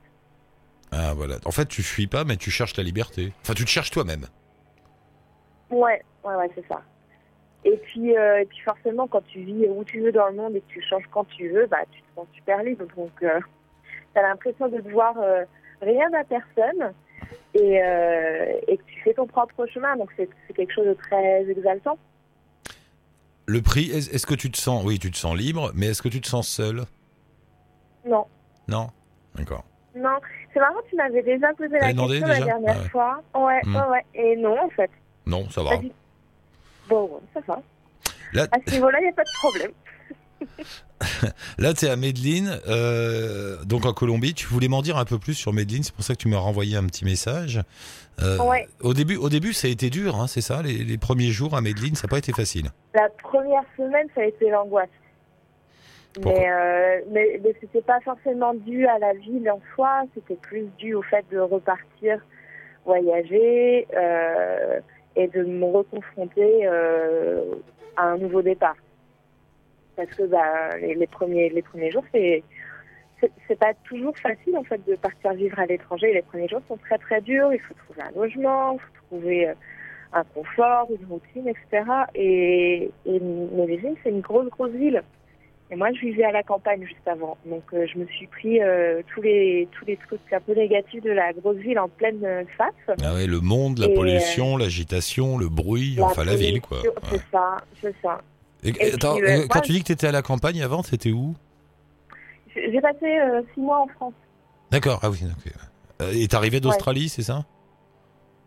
Ah 0.93 1.13
voilà. 1.15 1.37
En 1.45 1.53
fait, 1.53 1.67
tu 1.67 1.83
fuis 1.83 2.07
pas, 2.07 2.25
mais 2.25 2.37
tu 2.37 2.51
cherches 2.51 2.77
la 2.77 2.83
liberté. 2.83 3.33
Enfin, 3.43 3.55
tu 3.55 3.65
te 3.65 3.71
cherches 3.71 3.91
toi-même. 3.91 4.27
Ouais, 5.71 6.03
ouais, 6.25 6.35
ouais, 6.35 6.51
c'est 6.55 6.67
ça. 6.67 6.83
Et 7.65 7.77
puis, 7.77 8.17
euh, 8.17 8.41
et 8.41 8.47
puis 8.47 8.59
forcément, 8.61 9.07
quand 9.07 9.25
tu 9.27 9.41
vis 9.41 9.67
où 9.69 9.85
tu 9.85 10.01
veux 10.01 10.13
dans 10.13 10.29
le 10.29 10.35
monde 10.35 10.57
et 10.57 10.61
que 10.61 10.69
tu 10.69 10.81
changes 10.83 11.05
quand 11.11 11.25
tu 11.25 11.49
veux, 11.51 11.67
bah, 11.67 11.79
tu 11.91 12.01
te 12.01 12.07
sens 12.15 12.27
super 12.33 12.63
libre. 12.63 12.87
Donc, 12.97 13.11
euh, 13.23 13.39
as 14.15 14.23
l'impression 14.23 14.69
de 14.69 14.79
devoir 14.81 15.15
euh, 15.19 15.45
rien 15.83 16.09
à 16.19 16.25
personne 16.25 16.93
et, 17.55 17.83
euh, 17.83 18.53
et 18.67 18.77
que 18.79 18.83
tu 18.85 19.01
fais 19.03 19.13
ton 19.15 19.27
propre 19.27 19.67
chemin. 19.67 19.97
Donc 19.97 20.11
c'est 20.17 20.29
quelque 20.55 20.73
chose 20.73 20.87
de 20.87 20.95
très 20.95 21.49
exaltant. 21.51 21.99
Le 23.47 23.61
prix, 23.63 23.91
est- 23.91 24.15
est-ce 24.15 24.27
que 24.27 24.35
tu 24.35 24.51
te 24.51 24.57
sens, 24.57 24.85
oui, 24.85 24.99
tu 24.99 25.11
te 25.11 25.17
sens 25.17 25.37
libre, 25.37 25.73
mais 25.75 25.87
est-ce 25.89 26.03
que 26.03 26.09
tu 26.09 26.21
te 26.21 26.27
sens 26.29 26.49
seul 26.49 26.83
Non. 28.07 28.27
Non? 28.69 28.89
D'accord. 29.35 29.65
Non, 29.95 30.17
c'est 30.53 30.61
marrant, 30.61 30.79
tu 30.89 30.95
m'avais 30.97 31.23
déjà 31.23 31.53
posé 31.55 31.77
la 31.79 31.93
demandé 31.93 32.21
question 32.21 32.29
la 32.29 32.47
dernière 32.47 32.77
Ouais. 32.83 32.89
fois. 32.91 33.23
Ouais, 33.35 33.61
Hmm. 33.65 33.77
ouais, 33.77 33.89
ouais. 33.91 34.05
Et 34.15 34.37
non, 34.37 34.57
en 34.61 34.69
fait. 34.71 34.91
Non, 35.27 35.49
ça 35.51 35.63
va. 35.63 35.71
Pas 35.71 35.77
du- 35.79 35.91
Bon, 36.91 37.21
ça 37.33 37.41
va. 37.47 37.63
Là- 38.35 38.47
À 38.53 38.59
ce 38.67 38.75
niveau-là, 38.75 38.99
il 39.01 39.05
n'y 39.05 39.09
a 39.09 39.13
pas 39.13 39.23
de 39.25 39.39
problème. 39.39 39.71
Là, 41.59 41.73
tu 41.75 41.87
es 41.87 41.89
à 41.91 41.97
Medellin, 41.97 42.59
euh, 42.69 43.63
donc 43.65 43.87
en 43.87 43.93
Colombie. 43.93 44.35
Tu 44.35 44.47
voulais 44.47 44.69
m'en 44.69 44.83
dire 44.83 44.97
un 44.99 45.05
peu 45.05 45.19
plus 45.19 45.35
sur 45.35 45.53
Medellin, 45.53 45.83
c'est 45.83 45.95
pour 45.95 46.05
ça 46.05 46.15
que 46.15 46.19
tu 46.19 46.29
m'as 46.29 46.39
renvoyé 46.39 46.77
un 46.77 46.85
petit 46.87 47.05
message. 47.05 47.61
Euh, 48.23 48.39
Ouais. 48.39 48.69
Au 48.83 48.93
début, 48.95 49.17
au 49.17 49.29
début, 49.31 49.53
ça 49.53 49.69
a 49.69 49.71
été 49.71 49.89
dur, 49.91 50.17
hein, 50.17 50.27
c'est 50.27 50.41
ça 50.43 50.63
les, 50.63 50.79
les 50.85 50.99
premiers 50.99 51.31
jours 51.31 51.57
à 51.57 51.61
Medellin, 51.61 51.95
ça 51.95 52.07
n'a 52.07 52.11
pas 52.11 52.19
été 52.19 52.33
facile. 52.33 52.67
La 52.95 53.09
première 53.23 53.63
semaine, 53.77 54.09
ça 54.15 54.21
a 54.23 54.25
été 54.25 54.51
l'angoisse. 54.51 54.89
Mais, 56.25 56.51
euh, 56.51 57.01
mais, 57.13 57.41
mais 57.45 57.55
c'était 57.61 57.83
pas 57.83 58.01
forcément 58.01 58.53
dû 58.55 58.87
à 58.87 58.99
la 58.99 59.15
ville 59.15 59.49
en 59.51 59.61
soi, 59.75 60.03
c'était 60.15 60.35
plus 60.41 60.67
dû 60.79 60.95
au 60.95 61.03
fait 61.03 61.25
de 61.31 61.39
repartir 61.39 62.19
voyager 62.85 63.87
euh, 63.97 64.81
et 65.17 65.29
de 65.29 65.43
me 65.43 65.65
reconfronter 65.65 66.67
euh, 66.67 67.55
à 67.97 68.05
un 68.07 68.19
nouveau 68.19 68.43
départ. 68.43 68.77
Parce 69.97 70.11
que 70.11 70.23
bah, 70.25 70.77
les, 70.79 71.07
premiers, 71.07 71.49
les 71.51 71.63
premiers 71.63 71.91
jours, 71.91 72.05
c'est 72.13 72.43
c'est- 73.21 73.57
pas 73.59 73.75
toujours 73.85 74.17
facile 74.17 74.57
en 74.57 74.65
fait 74.65 74.81
de 74.87 74.97
partir 74.97 75.35
vivre 75.35 75.59
à 75.59 75.67
l'étranger. 75.67 76.15
Les 76.15 76.23
premiers 76.23 76.49
jours 76.49 76.63
sont 76.69 76.79
très 76.79 76.97
très 76.99 77.21
durs. 77.21 77.53
Il 77.53 77.61
faut 77.61 77.75
trouver 77.75 78.03
un 78.03 78.11
logement, 78.19 78.73
il 78.75 78.81
faut 78.81 79.07
trouver 79.09 79.49
euh, 79.49 79.55
un 80.13 80.25
confort, 80.25 80.89
une 80.91 81.07
routine, 81.07 81.49
etc. 81.49 81.85
Et, 82.15 82.91
et 83.05 83.21
c'est 84.03 84.11
une 84.11 84.21
grosse 84.21 84.49
grosse 84.49 84.73
ville. 84.73 85.03
Et 85.73 85.77
moi, 85.77 85.89
je 85.95 86.01
vivais 86.01 86.25
à 86.25 86.33
la 86.33 86.43
campagne 86.43 86.85
juste 86.85 87.07
avant. 87.07 87.37
Donc, 87.47 87.63
euh, 87.73 87.87
je 87.93 87.99
me 87.99 88.07
suis 88.07 88.27
pris 88.27 88.61
euh, 88.61 89.03
tous 89.15 89.23
les 89.23 89.69
tous 89.79 89.85
les 89.87 89.97
trucs 89.97 90.21
un 90.33 90.41
peu 90.41 90.53
négatifs 90.55 91.03
de 91.03 91.13
la 91.13 91.33
grosse 91.33 91.59
ville 91.59 91.79
en 91.79 91.89
pleine 91.89 92.25
euh, 92.25 92.43
face. 92.59 92.97
Ah 93.03 93.15
ouais, 93.15 93.27
le 93.27 93.39
monde, 93.41 93.79
la 93.79 93.87
Et, 93.87 93.95
pollution, 93.95 94.57
l'agitation, 94.57 95.39
le 95.39 95.49
bruit, 95.49 95.97
enfin 96.01 96.25
la 96.25 96.35
ville, 96.35 96.61
quoi. 96.61 96.81
Ouais. 96.81 96.91
C'est 97.13 97.23
ça, 97.31 97.57
c'est 97.81 97.95
ça. 98.03 98.21
Et- 98.65 98.71
et 98.71 98.95
attends, 98.95 99.15
puis, 99.17 99.25
euh, 99.25 99.29
euh, 99.43 99.47
quand 99.49 99.57
moi, 99.61 99.63
tu 99.65 99.73
dis 99.73 99.81
que 99.81 99.87
tu 99.87 99.93
étais 99.93 100.09
à 100.09 100.13
la 100.13 100.23
campagne 100.23 100.61
avant, 100.63 100.83
c'était 100.83 101.13
où? 101.13 101.35
J'ai 102.55 102.73
j'ai 102.73 102.81
passé 102.81 103.07
euh, 103.07 103.41
six 103.55 103.61
mois 103.61 103.81
en 103.81 103.87
France. 103.87 104.15
D'accord, 104.73 104.99
ah 105.03 105.11
oui. 105.11 105.21
ok. 105.25 105.53
Euh, 106.03 106.13
Et 106.15 106.27
t'arrivais 106.27 106.59
d'Australie, 106.61 107.09
c'est 107.09 107.23
ça? 107.23 107.45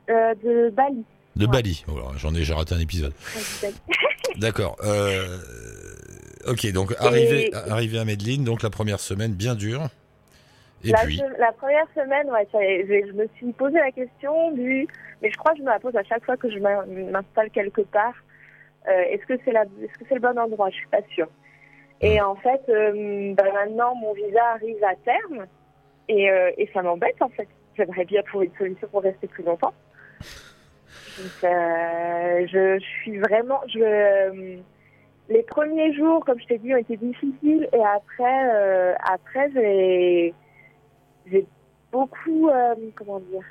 Euh, 0.09 0.33
de 0.43 0.69
Bali. 0.71 1.03
De 1.37 1.45
Ouais. 1.45 1.51
Bali. 1.51 1.85
Oh 1.87 1.93
J'en 2.17 2.31
ai 2.33 2.39
déjà 2.39 2.55
raté 2.55 2.75
un 2.75 2.79
épisode. 2.79 3.13
D'accord. 4.37 4.75
euh, 4.83 5.37
ok, 6.47 6.71
donc 6.71 6.93
arrivé, 6.99 7.51
arrivé 7.53 7.99
à 7.99 8.05
Medellin, 8.05 8.43
donc 8.43 8.63
la 8.63 8.69
première 8.69 8.99
semaine 8.99 9.33
bien 9.33 9.55
dure. 9.55 9.87
Et 10.85 10.89
la, 10.91 10.99
puis, 11.05 11.17
se- 11.17 11.39
la 11.39 11.51
première 11.53 11.87
semaine, 11.95 12.29
ouais, 12.29 12.47
ça- 12.51 12.59
je, 12.61 13.07
je 13.07 13.13
me 13.13 13.27
suis 13.37 13.51
posé 13.53 13.77
la 13.79 13.91
question 13.91 14.51
du, 14.51 14.87
mais 15.21 15.31
je 15.31 15.37
crois 15.37 15.53
que 15.53 15.59
je 15.59 15.63
me 15.63 15.69
la 15.69 15.79
pose 15.79 15.95
à 15.95 16.03
chaque 16.03 16.25
fois 16.25 16.35
que 16.37 16.49
je 16.51 16.59
m'in- 16.59 16.85
m'installe 16.85 17.49
quelque 17.51 17.81
part. 17.81 18.15
Euh, 18.89 19.01
est-ce 19.09 19.25
que 19.25 19.39
c'est 19.45 19.51
la, 19.53 19.61
est-ce 19.81 19.97
que 19.97 20.05
c'est 20.09 20.15
le 20.15 20.19
bon 20.19 20.37
endroit? 20.37 20.69
Je 20.69 20.75
suis 20.75 20.87
pas 20.87 21.01
sûre. 21.13 21.29
Et 22.01 22.19
en 22.19 22.35
fait, 22.35 22.61
euh, 22.67 23.33
bah, 23.33 23.45
maintenant 23.53 23.95
mon 23.95 24.11
visa 24.13 24.43
arrive 24.55 24.83
à 24.83 24.93
terme 25.05 25.45
et, 26.09 26.29
euh, 26.29 26.51
et 26.57 26.69
ça 26.73 26.81
m'embête 26.81 27.21
en 27.21 27.29
fait. 27.29 27.47
J'aimerais 27.77 28.03
bien 28.03 28.21
trouver 28.23 28.47
une 28.47 28.57
solution 28.57 28.87
pour 28.89 29.03
rester 29.03 29.27
plus 29.27 29.43
longtemps. 29.43 29.73
Donc, 31.17 31.31
je, 31.41 32.77
je 32.79 32.85
suis 33.01 33.19
vraiment, 33.19 33.61
je, 33.67 34.57
les 35.29 35.43
premiers 35.43 35.93
jours, 35.93 36.23
comme 36.25 36.39
je 36.39 36.45
t'ai 36.45 36.57
dit, 36.57 36.73
ont 36.73 36.77
été 36.77 36.97
difficiles 36.97 37.67
et 37.71 37.83
après, 37.83 38.53
euh, 38.53 38.93
après 39.03 39.51
j'ai 39.51 40.33
j'ai 41.31 41.45
beaucoup, 41.91 42.49
euh, 42.49 42.75
comment 42.95 43.19
dire, 43.19 43.43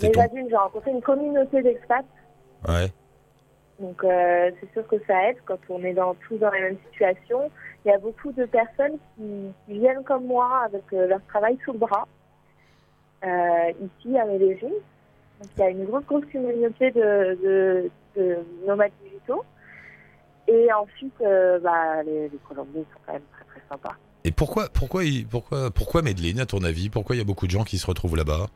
déjà 0.00 0.26
d'une, 0.28 0.48
j'ai 0.48 0.56
rencontré 0.56 0.90
une 0.90 1.02
communauté 1.02 1.62
d'expats, 1.62 2.04
ouais. 2.68 2.90
donc 3.78 4.02
euh, 4.02 4.50
c'est 4.58 4.72
sûr 4.72 4.86
que 4.88 4.96
ça 5.06 5.28
aide 5.28 5.36
quand 5.44 5.58
on 5.68 5.84
est 5.84 5.94
dans, 5.94 6.14
tous 6.14 6.36
dans 6.38 6.50
la 6.50 6.60
même 6.60 6.78
situation. 6.90 7.50
Il 7.84 7.90
y 7.90 7.94
a 7.94 7.98
beaucoup 7.98 8.32
de 8.32 8.44
personnes 8.46 8.98
qui, 9.14 9.52
qui 9.66 9.78
viennent 9.78 10.02
comme 10.02 10.26
moi 10.26 10.62
avec 10.64 10.82
euh, 10.92 11.06
leur 11.06 11.24
travail 11.26 11.56
sous 11.64 11.72
le 11.72 11.78
bras, 11.78 12.08
euh, 13.24 13.72
ici 13.80 14.18
à 14.18 14.24
Medellín. 14.24 14.72
Donc 15.40 15.50
il 15.56 15.60
y 15.60 15.62
a 15.62 15.70
une 15.70 15.84
grosse, 15.84 16.04
grosse 16.06 16.24
communauté 16.32 16.90
de, 16.90 17.38
de, 17.44 17.90
de 18.16 18.38
nomades 18.66 18.90
digitaux. 19.04 19.44
Et 20.48 20.72
ensuite, 20.72 21.14
euh, 21.22 21.58
bah, 21.58 22.02
les, 22.04 22.28
les 22.28 22.38
Colombiens 22.48 22.82
sont 22.92 23.00
quand 23.06 23.12
même 23.12 23.22
très, 23.32 23.44
très 23.44 23.62
sympas. 23.68 23.96
Et 24.24 24.32
pourquoi, 24.32 24.68
pourquoi, 24.68 25.02
pourquoi, 25.30 25.70
pourquoi 25.70 26.02
Medellin, 26.02 26.42
à 26.42 26.46
ton 26.46 26.62
avis? 26.64 26.88
Pourquoi 26.88 27.16
il 27.16 27.18
y 27.18 27.22
a 27.22 27.24
beaucoup 27.24 27.46
de 27.46 27.50
gens 27.50 27.64
qui 27.64 27.78
se 27.78 27.86
retrouvent 27.86 28.16
là-bas? 28.16 28.46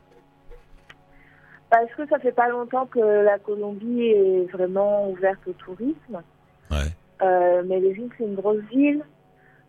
Parce 1.69 1.91
que 1.95 2.05
ça 2.07 2.19
fait 2.19 2.33
pas 2.33 2.49
longtemps 2.49 2.85
que 2.85 2.99
la 2.99 3.39
Colombie 3.39 4.07
est 4.07 4.51
vraiment 4.51 5.09
ouverte 5.09 5.39
au 5.47 5.53
tourisme. 5.53 6.21
Ouais. 6.69 6.77
Euh, 7.21 7.63
mais 7.65 7.79
les 7.79 7.93
villes, 7.93 8.09
c'est 8.17 8.25
une 8.25 8.35
grosse 8.35 8.63
ville. 8.69 9.03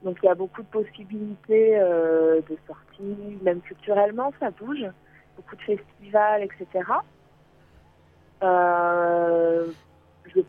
Donc 0.02 0.18
il 0.22 0.26
y 0.26 0.28
a 0.28 0.35
beaucoup 0.35 0.62
de 0.62 0.66
possibilités 0.66 1.78
euh, 1.78 2.40
de 2.50 2.58
sorties, 2.66 3.38
même 3.42 3.61
culturellement, 3.61 4.32
ça 4.40 4.50
bouge. 4.50 4.85
Beaucoup 5.37 5.54
de 5.54 5.62
festivals, 5.62 6.42
etc. 6.42 6.85
Euh, 8.42 9.66
je 10.35 10.40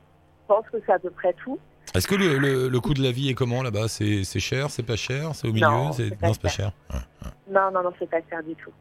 pense 0.55 0.65
que 0.71 0.77
c'est 0.85 0.91
à 0.91 0.99
peu 0.99 1.09
près 1.09 1.33
tout. 1.43 1.59
Est-ce 1.95 2.07
que 2.07 2.15
le, 2.15 2.37
le, 2.37 2.69
le 2.69 2.79
coût 2.79 2.93
de 2.93 3.03
la 3.03 3.11
vie 3.11 3.29
est 3.29 3.33
comment 3.33 3.61
là-bas? 3.61 3.87
C'est 3.87 4.23
cher 4.39 4.69
C'est 4.69 4.83
pas 4.83 4.95
cher 4.95 5.35
C'est 5.35 5.47
au 5.47 5.53
milieu 5.53 5.67
Non, 5.67 5.91
c'est 5.91 6.17
pas 6.17 6.49
cher. 6.49 6.71
Ouais. 6.91 6.99
Non, 7.49 7.71
non, 7.73 7.83
non, 7.83 7.91
c'est 7.99 8.09
pas 8.09 8.21
cher 8.29 8.41
du 8.43 8.55
tout. 8.55 8.71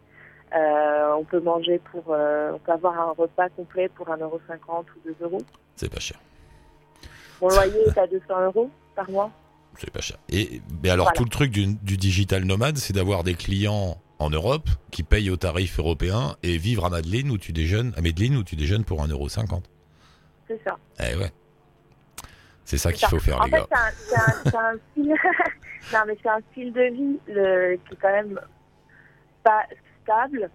Euh, 0.55 1.13
on 1.19 1.25
peut 1.25 1.41
manger 1.41 1.81
pour, 1.91 2.05
euh, 2.11 2.53
on 2.55 2.59
peut 2.59 2.73
avoir 2.73 2.99
un 3.01 3.13
repas 3.13 3.49
complet 3.51 3.89
pour 3.89 4.07
1,50€ 4.09 4.21
ou 4.21 4.85
2 5.07 5.17
euros. 5.23 5.41
C'est 5.77 5.91
pas 5.93 6.01
cher. 6.01 6.19
Mon 7.41 7.49
loyer 7.49 7.81
est 7.87 7.99
à 7.99 8.07
200 8.07 8.25
euros 8.45 8.71
par 8.95 9.11
mois. 9.11 9.31
C'est 9.79 9.91
pas 9.91 10.01
cher. 10.03 10.19
Et 10.29 10.61
mais 10.83 10.91
alors 10.91 11.07
Voilà. 11.07 11.17
tout 11.17 11.25
le 11.25 11.31
truc 11.31 11.51
du, 11.51 11.75
du 11.75 11.97
digital 11.97 12.45
nomade, 12.45 12.77
c'est 12.77 12.93
d'avoir 12.93 13.25
des 13.25 13.35
clients 13.35 13.97
en 14.19 14.31
Europe 14.31 14.69
qui 14.91 15.03
payent 15.03 15.31
au 15.31 15.37
tarif 15.37 15.79
européen 15.79 16.37
et 16.43 16.59
vivre 16.59 16.85
à 16.85 16.91
Madeleine 16.91 17.31
où 17.31 17.39
tu 17.39 17.53
déjeunes, 17.53 17.93
à 17.97 18.03
Medellin 18.03 18.37
où 18.37 18.45
tu 18.45 18.55
déjeunes 18.55 18.85
pour 18.85 19.03
1,50€. 19.05 19.63
C'est 20.47 20.61
ça. 20.65 20.77
Eh 21.01 21.17
ouais. 21.17 21.33
C'est 22.65 22.79
ça 22.79 22.93
qu'il 22.93 23.07
faut 23.09 23.19
faire, 23.19 23.41
en 23.41 23.45
les 23.45 23.51
fait, 23.51 23.57
gars. 23.59 23.67
c'est 23.71 23.77
un, 23.77 23.93
c'est 24.09 24.17
un- 24.17 24.43
c'est 24.51 24.57
un 24.57 24.75
style. 24.91 25.15
non, 25.93 25.99
mais 26.07 26.17
c'est 26.23 26.29
un 26.29 26.41
style 26.53 26.73
de 26.73 26.83
vie 26.83 27.21
le, 27.29 27.77
qui 27.77 27.95
est 27.95 27.99
quand 28.01 28.13
même 28.13 28.41
pas 29.43 29.65
stable. 30.03 30.51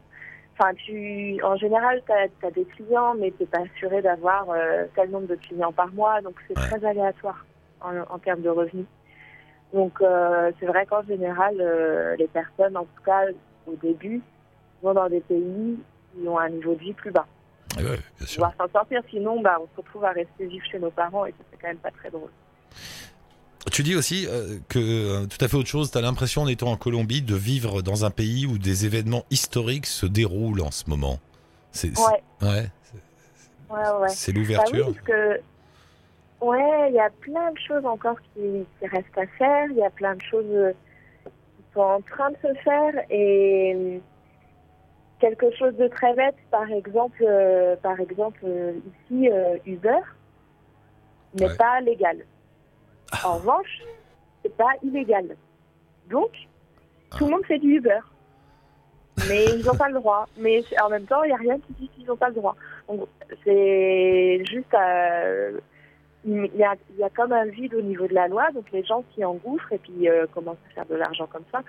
Enfin, 0.60 0.74
tu, 0.74 1.40
en 1.44 1.56
général, 1.58 2.02
tu 2.06 2.46
as, 2.46 2.52
des 2.52 2.66
clients, 2.66 3.14
mais 3.16 3.32
tu 3.32 3.44
n'es 3.44 3.48
pas 3.48 3.60
assuré 3.60 4.02
d'avoir 4.02 4.50
euh, 4.50 4.86
tel 4.96 5.12
nombre 5.12 5.28
de 5.28 5.36
clients 5.36 5.72
par 5.72 5.92
mois. 5.94 6.22
Donc, 6.22 6.36
c'est 6.48 6.56
Ouais. 6.58 6.68
très 6.68 6.84
aléatoire 6.86 7.46
en, 7.82 7.96
en 8.10 8.18
termes 8.20 8.42
de 8.42 8.50
revenus. 8.50 8.86
Donc, 9.74 10.02
euh, 10.02 10.52
c'est 10.60 10.66
vrai 10.66 10.86
qu'en 10.86 11.04
général, 11.04 11.56
euh, 11.60 12.16
les 12.16 12.28
personnes, 12.28 12.76
en 12.78 12.86
tout 12.86 13.04
cas 13.06 13.26
au 13.68 13.76
début, 13.76 14.22
vont 14.82 14.94
dans 14.94 15.10
des 15.10 15.20
pays 15.22 15.78
qui 16.16 16.28
ont 16.28 16.40
un 16.40 16.50
niveau 16.50 16.74
de 16.74 16.80
vie 16.80 16.94
plus 16.94 17.12
bas 17.12 17.28
ouais, 17.84 18.00
bien 18.18 18.28
sûr. 18.28 18.36
pouvoir 18.50 18.54
s'en 18.58 18.72
sortir. 18.72 19.02
Sinon, 19.10 19.42
bah, 19.42 19.58
on 19.62 19.68
se 19.76 19.78
retrouve 19.82 20.06
à 20.06 20.12
rester 20.12 20.46
vivre 20.46 20.66
chez 20.72 20.80
nos 20.80 20.92
parents 20.92 21.26
et 21.26 21.34
c'est 21.52 21.58
quand 21.62 21.68
même 21.68 21.78
pas 21.78 21.92
très 21.92 22.10
drôle. 22.10 22.30
Tu 23.72 23.84
dis 23.84 23.96
aussi 23.96 24.26
euh, 24.28 24.60
que 24.70 24.80
euh, 24.80 25.26
tout 25.26 25.44
à 25.44 25.48
fait 25.50 25.58
autre 25.58 25.68
chose, 25.68 25.92
tu 25.92 25.98
as 25.98 26.02
l'impression 26.02 26.44
en 26.44 26.48
étant 26.48 26.72
en 26.72 26.78
Colombie 26.78 27.22
de 27.22 27.36
vivre 27.36 27.82
dans 27.82 28.06
un 28.06 28.10
pays 28.12 28.46
où 28.46 28.58
des 28.58 28.86
événements 28.86 29.26
historiques 29.30 29.86
se 29.88 30.06
déroulent 30.06 30.62
en 30.62 30.72
ce 30.72 30.90
moment. 30.90 31.20
C'est 31.72 31.96
c'est- 31.96 32.02
Ouais, 32.02 32.24
ouais, 32.42 32.70
c'est- 32.84 33.74
ouais, 33.74 34.08
Bah 34.08 34.08
oui, 34.28 34.34
l'ouverture. 34.34 34.94
que, 35.04 35.42
ouais, 36.42 36.90
il 36.90 36.96
y 36.96 37.00
a 37.00 37.10
plein 37.10 37.52
de 37.52 37.58
choses 37.68 37.86
encore 37.86 38.16
qui, 38.34 38.66
qui 38.80 38.88
restent 38.88 39.18
à 39.18 39.28
faire. 39.38 39.68
Il 39.72 39.78
y 39.78 39.84
a 39.84 39.90
plein 39.90 40.16
de 40.16 40.22
choses 40.22 40.46
euh, 40.50 40.72
qui 41.26 41.64
sont 41.74 41.82
en 41.82 42.02
train 42.02 42.30
de 42.32 42.38
se 42.42 42.54
faire 42.62 42.94
et 43.10 44.00
quelque 45.20 45.50
chose 45.56 45.76
de 45.76 45.88
très 45.88 46.14
bête, 46.14 46.36
par 46.52 46.70
exemple, 46.72 47.24
euh, 47.28 47.76
par 47.78 48.00
exemple 48.00 48.40
euh, 48.44 48.74
ici, 49.10 49.30
euh, 49.30 49.58
Uber 49.66 50.00
n'est 51.34 51.48
Ouais. 51.48 51.58
pas 51.58 51.82
légal. 51.82 52.20
En 53.26 53.36
revanche, 53.36 53.82
c'est 54.44 54.56
pas 54.56 54.72
illégal. 54.84 55.36
Donc, 56.10 56.32
tout 57.18 57.26
le 57.26 57.32
monde 57.32 57.46
fait 57.46 57.60
du 57.60 57.78
Uber. 57.78 58.00
Mais 59.30 59.46
ils 59.46 59.66
n'ont 59.66 59.76
pas 59.76 59.88
le 59.90 59.96
droit. 59.96 60.26
Mais 60.38 60.64
en 60.84 60.90
même 60.90 61.06
temps, 61.06 61.24
il 61.24 61.28
n'y 61.28 61.34
a 61.34 61.38
rien 61.38 61.58
qui 61.60 61.74
dit 61.74 61.90
qu'ils 61.90 62.06
n'ont 62.06 62.16
pas 62.16 62.30
le 62.30 62.36
droit. 62.36 62.56
Donc, 62.88 63.08
c'est 63.44 64.44
juste. 64.46 64.76
il 66.26 66.50
y, 66.56 66.64
a, 66.64 66.76
il 66.92 66.98
y 67.00 67.04
a 67.04 67.10
comme 67.10 67.32
un 67.34 67.46
vide 67.46 67.74
au 67.74 67.82
niveau 67.82 68.06
de 68.08 68.14
la 68.14 68.28
loi, 68.28 68.52
donc 68.54 68.66
les 68.72 68.84
gens 68.84 69.04
s'y 69.14 69.24
engouffrent 69.24 69.72
et 69.74 69.78
puis 69.80 70.08
commencent 70.34 70.58
à 70.72 70.74
faire 70.76 70.86
de 70.86 70.96
l'argent 70.96 71.26
comme 71.28 71.46
ça. 71.52 71.62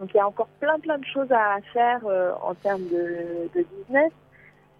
Donc 0.00 0.14
il 0.14 0.16
y 0.16 0.20
a 0.20 0.26
encore 0.26 0.48
plein 0.58 0.78
plein 0.80 0.96
de 0.96 1.04
choses 1.04 1.30
à 1.30 1.58
faire 1.74 2.00
euh, 2.06 2.32
en 2.42 2.54
termes 2.54 2.88
de, 2.88 3.50
de 3.54 3.66
business 3.76 4.10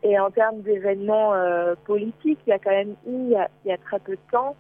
et 0.02 0.18
en 0.18 0.30
termes 0.30 0.62
d'événements 0.62 1.34
euh, 1.34 1.74
politiques. 1.84 2.40
Il 2.46 2.50
y 2.50 2.52
a 2.54 2.58
quand 2.58 2.70
même 2.70 2.96
eu, 3.06 3.12
il 3.12 3.28
y 3.28 3.36
a, 3.36 3.48
il 3.64 3.68
y 3.68 3.72
a 3.72 3.76
très 3.76 3.98
peu 3.98 4.12
de 4.12 4.30
temps, 4.32 4.56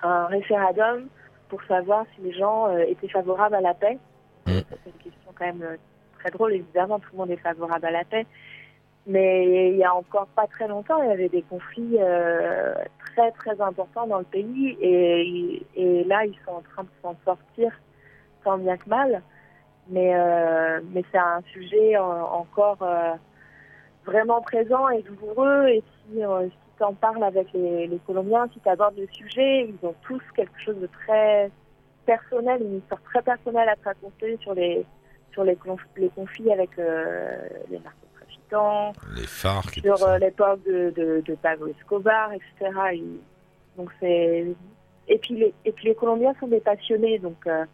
un 0.00 0.26
référendum 0.26 1.08
pour 1.48 1.60
savoir 1.64 2.06
si 2.14 2.22
les 2.22 2.32
gens 2.32 2.68
euh, 2.68 2.84
étaient 2.86 3.08
favorables 3.08 3.56
à 3.56 3.60
la 3.60 3.74
paix. 3.74 3.98
Mm. 4.46 4.58
C'est 4.70 4.90
une 4.90 5.02
question 5.02 5.32
quand 5.36 5.46
même 5.46 5.76
très 6.20 6.30
drôle, 6.30 6.52
évidemment, 6.52 7.00
tout 7.00 7.08
le 7.12 7.18
monde 7.18 7.30
est 7.32 7.36
favorable 7.36 7.86
à 7.86 7.90
la 7.90 8.04
paix. 8.04 8.26
Mais 9.08 9.70
il 9.70 9.76
y 9.76 9.84
a 9.84 9.94
encore 9.94 10.26
pas 10.28 10.46
très 10.46 10.68
longtemps, 10.68 11.02
il 11.02 11.08
y 11.08 11.12
avait 11.12 11.30
des 11.30 11.42
conflits 11.42 11.96
très 12.98 13.32
très 13.32 13.58
importants 13.58 14.06
dans 14.06 14.18
le 14.18 14.24
pays 14.24 14.76
et, 14.82 15.66
et 15.74 16.04
là, 16.04 16.26
ils 16.26 16.38
sont 16.44 16.52
en 16.52 16.60
train 16.60 16.82
de 16.82 16.88
s'en 17.02 17.16
sortir 17.24 17.72
tant 18.44 18.58
bien 18.58 18.76
que 18.76 18.88
mal. 18.88 19.22
Mais, 19.88 20.14
euh, 20.14 20.80
mais 20.92 21.02
c'est 21.10 21.18
un 21.18 21.40
sujet 21.52 21.96
encore 21.96 22.78
euh, 22.82 23.14
vraiment 24.04 24.40
présent 24.42 24.88
et 24.90 25.02
douloureux. 25.02 25.68
Et 25.68 25.82
si, 26.10 26.22
euh, 26.24 26.46
si 26.48 26.56
tu 26.76 26.84
en 26.84 26.92
parles 26.94 27.24
avec 27.24 27.52
les, 27.54 27.86
les 27.86 27.98
Colombiens, 28.06 28.48
si 28.52 28.60
tu 28.60 28.68
abordes 28.68 28.98
le 28.98 29.06
sujet, 29.12 29.66
ils 29.68 29.86
ont 29.86 29.94
tous 30.02 30.20
quelque 30.34 30.58
chose 30.64 30.76
de 30.78 30.88
très 31.06 31.50
personnel, 32.06 32.62
une 32.62 32.78
histoire 32.78 33.02
très 33.02 33.22
personnelle 33.22 33.68
à 33.68 33.76
te 33.76 33.84
raconter 33.84 34.36
sur 34.42 34.54
les, 34.54 34.84
sur 35.32 35.44
les, 35.44 35.54
conf- 35.56 35.78
les 35.96 36.08
conflits 36.10 36.52
avec 36.52 36.70
les 37.70 37.78
narcotrafiquants, 37.78 38.92
Les 39.16 39.26
sur 39.82 40.02
euh, 40.06 40.18
l'époque 40.18 40.62
de, 40.64 40.90
de, 40.90 41.22
de 41.24 41.34
Pablo 41.34 41.68
Escobar, 41.68 42.32
etc. 42.32 42.70
Et, 42.94 43.02
donc 43.76 43.90
c'est 44.00 44.46
et 45.06 45.18
puis 45.18 45.36
les 45.36 45.54
et 45.64 45.72
puis 45.72 45.86
les 45.88 45.94
Colombiens 45.94 46.34
sont 46.40 46.48
des 46.48 46.60
passionnés, 46.60 47.18
donc 47.18 47.46
euh, 47.46 47.64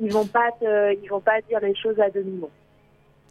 ils 0.00 0.12
vont 0.12 0.26
pas 0.26 0.50
te, 0.60 0.94
ils 1.02 1.08
vont 1.08 1.20
pas 1.20 1.40
dire 1.48 1.60
les 1.60 1.74
choses 1.74 1.98
à 2.00 2.10
demi 2.10 2.32
mot. 2.38 2.50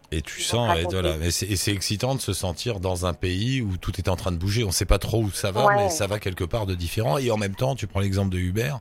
Et 0.10 0.21
tu 0.21 0.39
Ils 0.39 0.43
sens, 0.43 0.77
et 0.77 0.84
voilà, 0.84 1.15
et 1.17 1.32
c'est 1.32 1.71
excitant 1.73 2.15
de 2.15 2.21
se 2.21 2.32
sentir 2.32 2.80
dans 2.80 3.06
un 3.06 3.13
pays 3.13 3.62
où 3.62 3.75
tout 3.75 3.91
est 3.97 4.08
en 4.08 4.15
train 4.15 4.32
de 4.32 4.38
bouger. 4.38 4.63
On 4.63 4.71
sait 4.71 4.86
pas 4.86 4.99
trop 4.99 5.21
où 5.21 5.30
ça 5.32 5.51
va, 5.51 5.65
Ouais. 5.65 5.75
mais 5.75 5.89
ça 5.89 6.08
va 6.08 6.17
quelque 6.17 6.45
part 6.45 6.65
de 6.65 6.75
différent. 6.75 7.17
Et 7.17 7.30
en 7.30 7.36
même 7.36 7.56
temps, 7.56 7.75
tu 7.75 7.88
prends 7.88 7.99
l'exemple 7.99 8.30
de 8.34 8.38
Uber. 8.38 8.71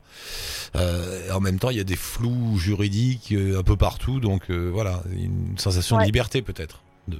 euh, 0.77 1.29
en 1.33 1.41
même 1.41 1.59
temps, 1.59 1.69
il 1.69 1.75
y 1.77 1.81
a 1.81 1.83
des 1.83 1.97
flous 1.97 2.57
juridiques 2.57 3.33
euh, 3.33 3.59
un 3.59 3.63
peu 3.63 3.75
partout, 3.75 4.21
donc 4.21 4.49
euh, 4.49 4.69
voilà, 4.71 5.01
une 5.11 5.57
sensation 5.57 5.97
de 5.97 6.03
liberté 6.03 6.41
peut-être. 6.41 6.81
De- 7.09 7.17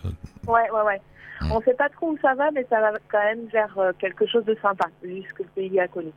Ouais, 0.48 0.70
ouais, 0.72 0.82
ouais. 0.86 1.02
Mm. 1.42 1.52
On 1.52 1.62
sait 1.62 1.74
pas 1.74 1.90
trop 1.90 2.12
où 2.12 2.18
ça 2.22 2.34
va, 2.34 2.50
mais 2.52 2.66
ça 2.70 2.80
va 2.80 2.94
quand 3.12 3.20
même 3.24 3.46
vers 3.52 3.78
quelque 4.00 4.26
chose 4.26 4.46
de 4.46 4.58
sympa, 4.62 4.88
vu 5.04 5.22
ce 5.28 5.34
que 5.34 5.44
le 5.44 5.50
pays 5.50 5.80
a 5.82 5.88
connu. 5.90 6.12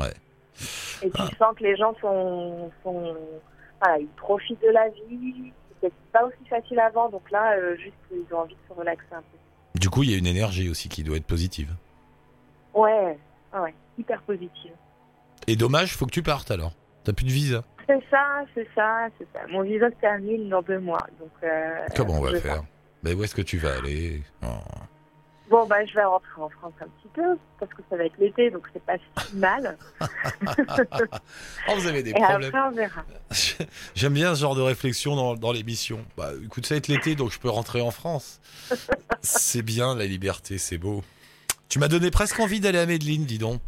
Ouais. 0.00 0.12
Et 1.02 1.10
tu 1.10 1.16
Ah. 1.20 1.28
sens 1.38 1.54
que 1.56 1.62
les 1.62 1.76
gens 1.76 1.94
sont, 2.00 2.70
sont 2.82 3.14
voilà, 3.80 3.98
ils 3.98 4.08
profitent 4.08 4.62
de 4.62 4.70
la 4.70 4.88
vie. 4.88 5.52
C'était 5.80 5.94
pas 6.12 6.24
aussi 6.24 6.48
facile 6.48 6.80
avant, 6.80 7.08
donc 7.10 7.30
là, 7.30 7.56
euh, 7.56 7.76
juste 7.76 7.94
ils 8.10 8.34
ont 8.34 8.40
envie 8.40 8.54
de 8.54 8.74
se 8.74 8.78
relaxer 8.78 9.12
un 9.12 9.20
peu. 9.20 9.78
Du 9.78 9.90
coup, 9.90 10.02
il 10.02 10.10
y 10.10 10.14
a 10.14 10.18
une 10.18 10.26
énergie 10.26 10.70
aussi 10.70 10.88
qui 10.88 11.02
doit 11.02 11.16
être 11.16 11.26
positive. 11.26 11.74
Ouais, 12.74 13.18
ouais, 13.54 13.60
ouais, 13.60 13.74
hyper 13.98 14.22
positive. 14.22 14.72
Et 15.46 15.56
dommage, 15.56 15.94
faut 15.96 16.06
que 16.06 16.12
tu 16.12 16.22
partes 16.22 16.50
alors. 16.50 16.72
T'as 17.04 17.12
plus 17.12 17.26
de 17.26 17.30
visa. 17.30 17.62
C'est 17.86 18.02
ça, 18.10 18.44
c'est 18.54 18.66
ça, 18.74 19.08
c'est 19.18 19.28
ça. 19.32 19.46
Mon 19.48 19.62
visa 19.62 19.88
se 19.90 19.94
termine 19.96 20.48
dans 20.48 20.62
deux 20.62 20.80
mois, 20.80 21.06
donc. 21.20 21.30
Euh, 21.44 21.86
Comment 21.94 22.14
on 22.14 22.22
va 22.22 22.40
faire? 22.40 22.64
Mais 23.02 23.14
où 23.14 23.22
est-ce 23.22 23.34
que 23.34 23.42
tu 23.42 23.58
vas 23.58 23.76
aller? 23.76 24.22
Oh. 24.42 24.46
Bon, 25.48 25.64
bah, 25.66 25.84
je 25.86 25.94
vais 25.94 26.02
rentrer 26.04 26.40
en 26.40 26.48
France 26.48 26.72
un 26.80 26.86
petit 26.88 27.08
peu, 27.14 27.36
parce 27.60 27.72
que 27.72 27.80
ça 27.88 27.96
va 27.96 28.04
être 28.04 28.18
l'été, 28.18 28.50
donc 28.50 28.66
c'est 28.72 28.82
pas 28.84 28.96
si 28.98 29.36
mal. 29.36 29.76
Oh, 31.68 31.72
vous 31.76 31.86
avez 31.86 32.02
des 32.02 32.10
Et 32.10 32.14
problèmes. 32.14 32.44
après, 32.54 32.60
on 32.68 32.70
verra. 32.72 33.04
J'aime 33.94 34.14
bien 34.14 34.34
ce 34.34 34.40
genre 34.40 34.54
de 34.54 34.62
réflexion 34.62 35.14
dans, 35.16 35.34
dans 35.34 35.52
l'émission. 35.52 36.04
Bah, 36.16 36.30
écoute, 36.44 36.66
ça 36.66 36.74
va 36.74 36.78
être 36.78 36.88
l'été, 36.88 37.14
donc 37.14 37.32
je 37.32 37.38
peux 37.38 37.48
rentrer 37.50 37.80
en 37.80 37.90
France. 37.90 38.40
c'est 39.22 39.62
bien 39.62 39.94
la 39.94 40.06
liberté, 40.06 40.58
c'est 40.58 40.78
beau. 40.78 41.02
Tu 41.68 41.78
m'as 41.78 41.88
donné 41.88 42.10
presque 42.10 42.38
envie 42.40 42.60
d'aller 42.60 42.78
à 42.78 42.86
Medellin, 42.86 43.24
dis 43.24 43.38
donc. 43.38 43.60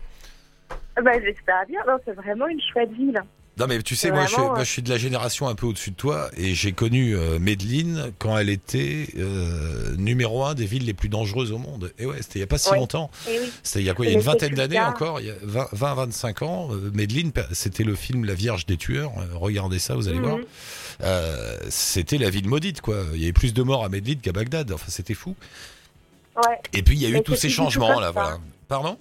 Bah, 1.03 1.13
j'espère 1.21 1.65
bien. 1.67 1.81
Non, 1.87 1.99
c'est 2.05 2.13
vraiment 2.15 2.47
une 2.49 2.61
chouette 2.61 2.91
ville. 2.93 3.21
Non 3.59 3.67
mais 3.67 3.83
tu 3.83 3.97
sais, 3.97 4.11
moi 4.13 4.27
je, 4.27 4.37
euh, 4.37 4.59
je 4.61 4.65
suis 4.71 4.83
de 4.83 4.89
la 4.89 4.99
génération 4.99 5.49
un 5.49 5.55
peu 5.55 5.67
au-dessus 5.67 5.91
de 5.91 5.97
toi 5.97 6.31
et 6.37 6.55
j'ai 6.55 6.73
connu 6.73 7.17
euh, 7.17 7.39
Medellin 7.41 8.11
quand 8.19 8.39
elle 8.39 8.51
était 8.51 9.09
euh, 9.19 9.97
numéro 9.97 10.45
un 10.45 10.55
des 10.55 10.65
villes 10.67 10.85
les 10.87 10.95
plus 10.95 11.09
dangereuses 11.09 11.51
au 11.51 11.59
monde. 11.59 11.93
Et 11.99 12.07
ouais, 12.07 12.17
c'était 12.21 12.39
il 12.39 12.43
y 12.43 12.45
a 12.45 12.47
pas 12.47 12.59
si 12.59 12.71
Oui. 12.71 12.79
longtemps. 12.79 13.11
Oui. 13.27 13.35
C'était 13.65 13.81
il 13.81 13.87
y 13.87 13.91
a 13.91 13.95
quoi 13.95 14.07
Il 14.07 14.11
y 14.11 14.15
a 14.15 14.15
une 14.19 14.25
vingtaine 14.25 14.55
d'années 14.55 14.79
encore, 14.81 15.21
il 15.21 15.27
y 15.27 15.31
a 15.31 15.35
20-25 15.75 16.45
ans. 16.45 16.69
euh, 16.73 16.91
Medellin, 16.95 17.31
c'était 17.53 17.85
le 17.85 17.95
film 17.97 18.25
La 18.25 18.35
Vierge 18.35 18.65
des 18.67 18.77
tueurs. 18.77 19.11
Euh, 19.19 19.25
regardez 19.35 19.79
ça, 19.81 19.95
vous 19.95 20.09
allez 20.09 20.21
voir. 20.21 20.37
Mhm. 20.39 20.45
Euh, 21.03 21.57
c'était 21.69 22.19
la 22.19 22.31
ville 22.31 22.49
maudite 22.49 22.81
quoi. 22.81 23.03
Il 23.15 23.21
y 23.21 23.25
avait 23.25 23.33
plus 23.33 23.55
de 23.55 23.63
morts 23.63 23.85
à 23.85 23.89
Medellin 23.89 24.19
qu'à 24.23 24.33
Bagdad. 24.33 24.71
Enfin, 24.73 24.87
c'était 24.89 25.15
fou. 25.15 25.35
Ouais. 26.37 26.59
Et 26.73 26.83
puis 26.83 26.95
il 26.97 27.03
y 27.03 27.07
a 27.07 27.19
eu 27.19 27.23
tous 27.23 27.35
ces 27.35 27.49
changements 27.49 27.99
là, 27.99 28.07
ça. 28.07 28.13
voilà. 28.13 28.39
Pardon? 28.69 28.99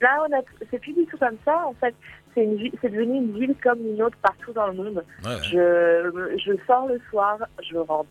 Là, 0.00 0.16
c'est 0.70 0.78
plus 0.80 0.94
du 0.94 1.04
tout 1.04 1.18
comme 1.18 1.36
ça. 1.44 1.54
En 1.66 1.74
fait, 1.78 1.94
c'est 2.34 2.90
devenu 2.90 3.16
une 3.18 3.38
ville 3.38 3.54
comme 3.62 3.80
une 3.86 4.02
autre 4.02 4.16
partout 4.22 4.52
dans 4.52 4.66
le 4.68 4.74
monde. 4.74 5.04
Ouais. 5.24 5.36
Je, 5.50 6.36
je 6.44 6.52
sors 6.66 6.86
le 6.86 7.00
soir, 7.10 7.38
je 7.68 7.76
rentre. 7.76 8.08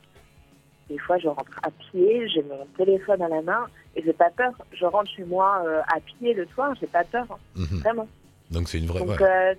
Des 0.90 0.98
fois, 0.98 1.18
je 1.20 1.28
rentre 1.28 1.60
à 1.64 1.70
pied, 1.70 2.28
j'ai 2.30 2.42
mon 2.44 2.66
téléphone 2.78 3.22
à 3.22 3.28
la 3.28 3.42
main 3.44 3.68
et 3.96 4.02
j'ai 4.04 4.14
pas 4.14 4.30
peur. 4.32 4.52
Je 4.74 4.86
rentre 4.86 5.10
chez 5.12 5.24
moi 5.24 5.62
euh, 5.66 5.82
à 5.96 6.00
pied 6.00 6.34
le 6.34 6.48
soir, 6.48 6.74
j'ai 6.82 6.88
pas 6.88 7.04
peur, 7.04 7.26
hein, 7.30 7.38
Mhm. 7.56 7.80
vraiment. 7.82 8.08
Donc 8.50 8.68
c'est 8.68 8.80
une 8.80 8.88
vraie. 8.88 9.00
Donc, 9.06 9.22
euh, 9.22 9.54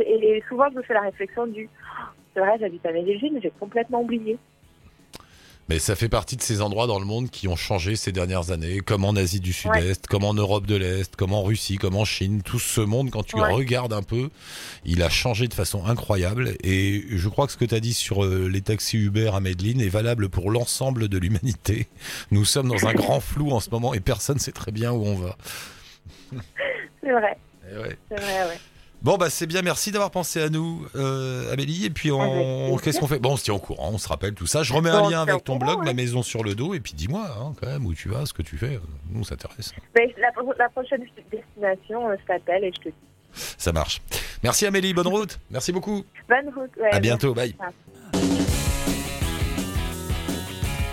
et 0.00 0.42
souvent, 0.48 0.68
je 0.72 0.76
me 0.78 0.82
fais 0.82 0.94
la 0.94 1.02
réflexion 1.02 1.46
du 1.46 1.68
Oh, 2.00 2.04
c'est 2.34 2.40
vrai, 2.40 2.56
j'habite 2.60 2.84
à 2.86 2.92
Medellin, 2.92 3.30
mais 3.32 3.40
j'ai 3.40 3.52
complètement 3.58 4.00
oublié. 4.02 4.36
Mais 5.68 5.78
ça 5.78 5.94
fait 5.96 6.08
partie 6.08 6.36
de 6.36 6.42
ces 6.42 6.62
endroits 6.62 6.86
dans 6.86 6.98
le 6.98 7.04
monde 7.04 7.28
qui 7.30 7.46
ont 7.46 7.56
changé 7.56 7.94
ces 7.94 8.10
dernières 8.10 8.50
années, 8.52 8.80
comme 8.80 9.04
en 9.04 9.14
Asie 9.14 9.38
du 9.40 9.52
Sud-Est, 9.52 10.06
comme 10.06 10.24
en 10.24 10.32
Europe 10.32 10.66
de 10.66 10.76
l'Est, 10.76 11.14
comme 11.14 11.34
en 11.34 11.42
Russie, 11.42 11.76
comme 11.76 11.94
en 11.94 12.06
Chine. 12.06 12.40
Tout 12.42 12.58
ce 12.58 12.80
monde, 12.80 13.10
quand 13.10 13.22
tu 13.22 13.36
Ouais. 13.36 13.52
regardes 13.52 13.92
un 13.92 14.02
peu, 14.02 14.30
il 14.86 15.02
a 15.02 15.10
changé 15.10 15.46
de 15.46 15.52
façon 15.54 15.84
incroyable. 15.84 16.54
Et 16.64 17.04
je 17.10 17.28
crois 17.28 17.44
que 17.46 17.52
ce 17.52 17.58
que 17.58 17.66
tu 17.66 17.74
as 17.74 17.80
dit 17.80 17.92
sur 17.92 18.24
euh, 18.24 18.48
les 18.48 18.62
taxis 18.62 18.96
Uber 18.96 19.30
à 19.34 19.40
Medellin 19.40 19.78
est 19.80 19.88
valable 19.90 20.30
pour 20.30 20.50
l'ensemble 20.50 21.08
de 21.08 21.18
l'humanité. 21.18 21.86
Nous 22.30 22.46
sommes 22.46 22.68
dans 22.68 22.86
un 22.86 22.94
grand 22.94 23.20
flou 23.20 23.50
en 23.52 23.60
ce 23.60 23.68
moment 23.68 23.92
et 23.92 24.00
personne 24.00 24.36
ne 24.36 24.40
sait 24.40 24.52
très 24.52 24.72
bien 24.72 24.92
où 24.92 25.04
on 25.04 25.16
va. 25.16 25.36
C'est 27.02 27.12
vrai, 27.12 27.36
Eh 27.72 27.76
ouais. 27.78 27.98
c'est 28.10 28.20
vrai, 28.20 28.48
ouais. 28.48 28.58
Bon 29.00 29.16
bah 29.16 29.30
c'est 29.30 29.46
bien, 29.46 29.62
merci 29.62 29.92
d'avoir 29.92 30.10
pensé 30.10 30.42
à 30.42 30.48
nous, 30.48 30.84
euh, 30.96 31.52
Amélie. 31.52 31.84
Et 31.86 31.90
puis 31.90 32.10
on, 32.10 32.76
qu'est-ce 32.78 32.98
qu'on 32.98 33.06
fait? 33.06 33.20
Bon, 33.20 33.32
on 33.34 33.36
se 33.36 33.44
tient 33.44 33.54
au 33.54 33.60
courant, 33.60 33.90
on 33.92 33.98
se 33.98 34.08
rappelle 34.08 34.34
tout 34.34 34.46
ça. 34.48 34.64
Je 34.64 34.72
remets 34.72 34.90
un 34.90 35.00
Bon, 35.00 35.06
on 35.06 35.10
lien 35.10 35.22
avec 35.22 35.44
ton 35.44 35.56
courant, 35.58 35.72
blog, 35.72 35.80
ouais. 35.80 35.86
la 35.86 35.94
maison 35.94 36.22
sur 36.22 36.42
le 36.42 36.56
dos, 36.56 36.74
et 36.74 36.80
puis 36.80 36.94
dis-moi 36.94 37.24
hein, 37.40 37.52
quand 37.60 37.68
même 37.68 37.86
où 37.86 37.94
tu 37.94 38.08
vas, 38.08 38.26
ce 38.26 38.32
que 38.32 38.42
tu 38.42 38.58
fais. 38.58 38.80
Nous, 39.10 39.22
ça 39.24 39.36
t'intéresse. 39.36 39.72
Mais 39.96 40.12
la, 40.18 40.30
la 40.58 40.68
prochaine 40.70 41.04
destination, 41.30 42.08
euh, 42.08 42.16
je 42.20 42.26
t'appelle 42.26 42.64
et 42.64 42.72
je 42.76 42.80
te 42.82 42.88
dis. 42.88 42.94
Ça 43.56 43.72
marche. 43.72 44.02
Merci 44.42 44.66
Amélie, 44.66 44.92
bonne 44.94 45.06
route. 45.06 45.38
Merci 45.50 45.70
beaucoup. 45.70 46.04
Bonne 46.28 46.52
route. 46.54 46.70
ouais, 46.80 46.90
À 46.90 46.98
bientôt, 46.98 47.34
bye. 47.34 47.54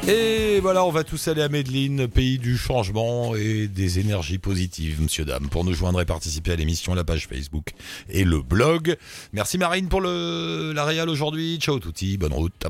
Et 0.08 0.60
voilà, 0.60 0.86
on 0.86 0.91
va 0.91 1.04
tous 1.04 1.28
aller 1.30 1.41
à 1.41 1.50
Medellin, 1.50 2.08
pays 2.08 2.38
du 2.38 2.58
changement 2.58 3.36
et 3.36 3.68
des 3.68 3.98
énergies 3.98 4.38
positives, 4.38 5.02
monsieur, 5.02 5.26
dame. 5.26 5.50
Pour 5.50 5.63
nous 5.63 5.74
joindre 5.74 6.00
et 6.00 6.06
participer 6.06 6.52
à 6.52 6.56
l'émission, 6.56 6.94
la 6.94 7.04
page 7.04 7.28
Facebook 7.28 7.72
et 8.10 8.24
le 8.24 8.44
blog. 8.44 8.98
Merci 9.34 9.58
Marine 9.58 9.88
pour 9.88 10.02
la 10.02 10.86
réal 10.86 11.10
aujourd'hui. 11.10 11.58
Ciao 11.60 11.80
touti, 11.80 12.18
bonne 12.18 12.34
route. 12.34 12.68